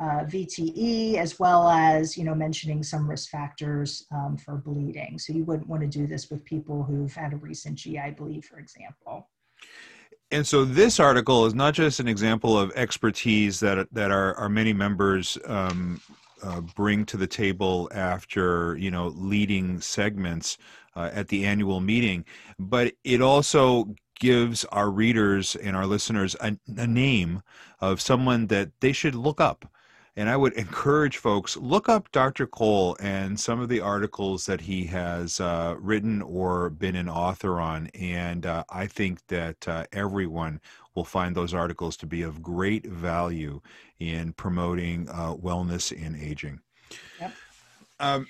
uh, 0.00 0.24
VTE, 0.24 1.16
as 1.16 1.38
well 1.38 1.68
as 1.68 2.16
you 2.16 2.24
know 2.24 2.34
mentioning 2.34 2.82
some 2.82 3.08
risk 3.08 3.30
factors 3.30 4.06
um, 4.12 4.36
for 4.36 4.56
bleeding. 4.56 5.18
So 5.18 5.32
you 5.32 5.44
wouldn't 5.44 5.68
want 5.68 5.82
to 5.82 5.88
do 5.88 6.06
this 6.06 6.30
with 6.30 6.44
people 6.44 6.82
who've 6.82 7.12
had 7.12 7.32
a 7.32 7.36
recent 7.36 7.76
GI 7.76 8.14
bleed, 8.16 8.44
for 8.44 8.58
example. 8.58 9.28
And 10.32 10.46
so 10.46 10.64
this 10.64 10.98
article 10.98 11.44
is 11.44 11.54
not 11.54 11.74
just 11.74 12.00
an 12.00 12.08
example 12.08 12.58
of 12.58 12.72
expertise 12.74 13.60
that 13.60 13.86
that 13.92 14.10
our, 14.10 14.34
our 14.34 14.48
many 14.48 14.72
members 14.72 15.38
um, 15.44 16.00
uh, 16.42 16.60
bring 16.60 17.04
to 17.06 17.16
the 17.16 17.26
table 17.26 17.88
after 17.92 18.76
you 18.76 18.90
know 18.90 19.08
leading 19.08 19.80
segments 19.80 20.58
uh, 20.96 21.10
at 21.12 21.28
the 21.28 21.44
annual 21.44 21.80
meeting, 21.80 22.24
but 22.58 22.94
it 23.04 23.20
also 23.20 23.94
gives 24.18 24.64
our 24.66 24.90
readers 24.90 25.56
and 25.56 25.76
our 25.76 25.86
listeners 25.86 26.36
a, 26.40 26.56
a 26.76 26.86
name 26.86 27.42
of 27.80 28.00
someone 28.00 28.46
that 28.46 28.70
they 28.80 28.92
should 28.92 29.16
look 29.16 29.40
up 29.40 29.71
and 30.16 30.28
I 30.28 30.36
would 30.36 30.52
encourage 30.54 31.16
folks 31.16 31.56
look 31.56 31.88
up 31.88 32.10
Dr. 32.12 32.46
Coll 32.46 32.96
and 33.00 33.38
some 33.38 33.60
of 33.60 33.68
the 33.68 33.80
articles 33.80 34.46
that 34.46 34.60
he 34.60 34.84
has 34.86 35.40
uh, 35.40 35.74
written 35.78 36.20
or 36.22 36.70
been 36.70 36.96
an 36.96 37.08
author 37.08 37.60
on. 37.60 37.88
And 37.94 38.44
uh, 38.44 38.64
I 38.68 38.86
think 38.86 39.26
that 39.28 39.66
uh, 39.66 39.84
everyone 39.92 40.60
will 40.94 41.04
find 41.04 41.34
those 41.34 41.54
articles 41.54 41.96
to 41.98 42.06
be 42.06 42.22
of 42.22 42.42
great 42.42 42.86
value 42.86 43.60
in 43.98 44.32
promoting 44.34 45.08
uh, 45.08 45.34
wellness 45.34 45.92
in 45.92 46.14
aging. 46.16 46.60
Yep. 47.20 47.32
Um, 48.00 48.26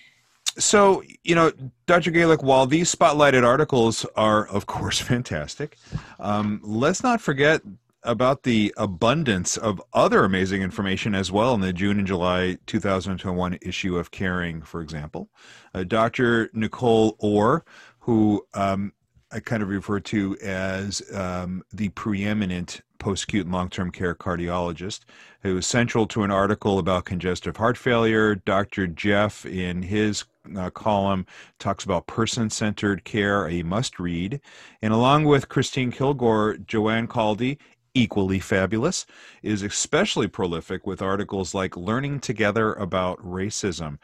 so, 0.59 1.03
you 1.25 1.35
know, 1.35 1.51
Dr. 1.87 2.11
Galik, 2.11 2.43
while 2.43 2.67
these 2.67 2.95
spotlighted 2.95 3.45
articles 3.45 4.05
are, 4.17 4.47
of 4.49 4.67
course, 4.67 5.01
fantastic, 5.01 5.79
um, 6.21 6.61
let's 6.63 7.03
not 7.03 7.21
forget 7.21 7.63
about 8.05 8.43
the 8.43 8.75
abundance 8.77 9.57
of 9.57 9.81
other 9.93 10.25
amazing 10.25 10.63
information 10.63 11.15
as 11.15 11.31
well 11.31 11.55
in 11.55 11.61
the 11.61 11.73
June 11.73 11.99
and 11.99 12.07
July 12.07 12.59
2021 12.67 13.59
issue 13.63 13.97
of 13.97 14.11
Caring, 14.11 14.63
for 14.63 14.81
example. 14.81 15.29
Uh, 15.75 15.85
Dr. 15.85 16.51
Nicole 16.53 17.17
Orr, 17.19 17.65
who 18.01 18.45
um, 18.55 18.93
I 19.31 19.41
kind 19.41 19.63
of 19.63 19.69
refer 19.69 20.01
to 20.01 20.37
as 20.43 21.03
um, 21.15 21.63
the 21.73 21.89
preeminent 21.91 22.83
post 22.99 23.25
acute 23.25 23.47
and 23.47 23.55
long 23.55 23.69
term 23.69 23.91
care 23.91 24.15
cardiologist, 24.15 25.01
who 25.43 25.55
was 25.55 25.67
central 25.67 26.07
to 26.07 26.23
an 26.23 26.31
article 26.31 26.79
about 26.79 27.05
congestive 27.05 27.57
heart 27.57 27.77
failure. 27.77 28.35
Dr. 28.35 28.87
Jeff, 28.87 29.47
in 29.47 29.83
his 29.83 30.25
uh, 30.57 30.71
column, 30.71 31.27
talks 31.59 31.85
about 31.85 32.07
person 32.07 32.51
centered 32.51 33.05
care, 33.05 33.49
a 33.49 33.63
must 33.63 33.99
read. 33.99 34.41
And 34.83 34.93
along 34.93 35.25
with 35.25 35.49
Christine 35.49 35.91
Kilgore, 35.91 36.59
Joanne 36.59 37.09
Kaldy 37.09 37.59
equally 37.95 38.39
fabulous, 38.39 39.07
is 39.43 39.63
especially 39.63 40.29
prolific 40.29 40.87
with 40.87 41.03
articles 41.03 41.55
like 41.55 41.77
Learning 41.77 42.21
Together 42.21 42.73
About 42.75 43.19
Racism. 43.19 43.99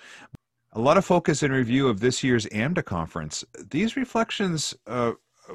A 0.73 0.81
lot 0.81 0.99
of 0.99 1.05
focus 1.05 1.43
and 1.43 1.53
review 1.53 1.89
of 1.89 2.01
this 2.01 2.23
year's 2.23 2.47
AMDA 2.47 2.85
conference. 2.85 3.45
These 3.71 3.97
reflections 3.97 4.75
uh, 4.87 5.13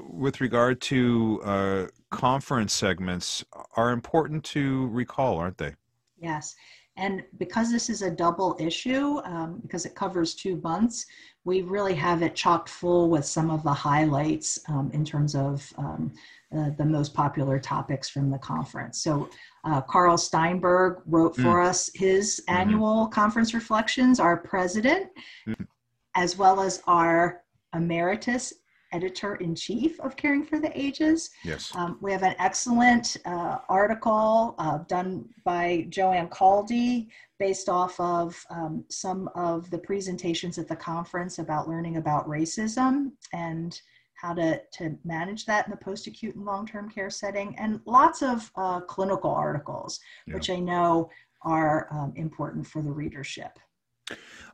with 0.09 0.41
regard 0.41 0.81
to 0.81 1.41
uh, 1.43 1.87
conference 2.09 2.73
segments 2.73 3.43
are 3.75 3.91
important 3.91 4.43
to 4.45 4.87
recall, 4.87 5.37
aren't 5.37 5.57
they? 5.57 5.73
Yes. 6.19 6.55
And 6.95 7.23
because 7.37 7.71
this 7.71 7.89
is 7.89 8.01
a 8.01 8.11
double 8.11 8.55
issue, 8.59 9.19
um, 9.23 9.59
because 9.61 9.85
it 9.85 9.95
covers 9.95 10.35
two 10.35 10.57
months, 10.57 11.05
we 11.43 11.61
really 11.61 11.95
have 11.95 12.21
it 12.21 12.35
chocked 12.35 12.69
full 12.69 13.09
with 13.09 13.25
some 13.25 13.49
of 13.49 13.63
the 13.63 13.73
highlights 13.73 14.59
um, 14.69 14.91
in 14.93 15.03
terms 15.03 15.35
of 15.35 15.71
um, 15.77 16.13
uh, 16.57 16.69
the 16.77 16.85
most 16.85 17.13
popular 17.13 17.59
topics 17.59 18.09
from 18.09 18.29
the 18.29 18.37
conference. 18.37 19.01
So 19.01 19.29
uh, 19.63 19.81
Karl 19.81 20.17
Steinberg 20.17 21.01
wrote 21.05 21.35
for 21.35 21.55
mm. 21.55 21.65
us 21.67 21.89
his 21.95 22.41
mm-hmm. 22.47 22.59
annual 22.59 23.07
conference 23.07 23.53
reflections, 23.53 24.19
our 24.19 24.37
president, 24.37 25.07
mm. 25.47 25.67
as 26.15 26.37
well 26.37 26.61
as 26.61 26.81
our 26.87 27.41
emeritus 27.73 28.53
editor 28.93 29.35
in 29.35 29.55
chief 29.55 29.99
of 29.99 30.15
Caring 30.15 30.45
for 30.45 30.59
the 30.59 30.71
Ages. 30.79 31.31
Yes. 31.43 31.71
Um, 31.75 31.97
we 31.99 32.11
have 32.11 32.23
an 32.23 32.35
excellent 32.39 33.17
uh, 33.25 33.57
article 33.67 34.55
uh, 34.59 34.79
done 34.87 35.27
by 35.43 35.87
Joanne 35.89 36.29
Kaldy 36.29 37.07
based 37.39 37.67
off 37.67 37.99
of 37.99 38.41
um, 38.49 38.85
some 38.89 39.29
of 39.35 39.69
the 39.71 39.79
presentations 39.79 40.57
at 40.57 40.67
the 40.67 40.75
conference 40.75 41.39
about 41.39 41.67
learning 41.67 41.97
about 41.97 42.27
racism 42.27 43.11
and 43.33 43.81
how 44.23 44.33
to, 44.33 44.61
to 44.71 44.97
manage 45.03 45.45
that 45.45 45.67
in 45.67 45.71
the 45.71 45.77
post 45.77 46.07
acute 46.07 46.35
and 46.35 46.45
long 46.45 46.65
term 46.65 46.89
care 46.89 47.09
setting, 47.09 47.55
and 47.59 47.81
lots 47.85 48.23
of 48.23 48.49
uh, 48.55 48.79
clinical 48.79 49.29
articles, 49.29 49.99
Yeah. 50.25 50.35
which 50.35 50.49
I 50.49 50.55
know 50.55 51.09
are 51.41 51.87
um, 51.91 52.13
important 52.15 52.65
for 52.65 52.81
the 52.81 52.91
readership. 52.91 53.59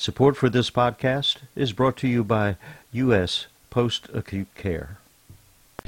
Support 0.00 0.36
for 0.36 0.48
this 0.48 0.70
podcast 0.70 1.38
is 1.56 1.72
brought 1.72 1.96
to 1.96 2.06
you 2.06 2.22
by 2.22 2.56
U.S. 2.92 3.48
Post 3.68 4.08
Acute 4.14 4.46
Care. 4.54 4.98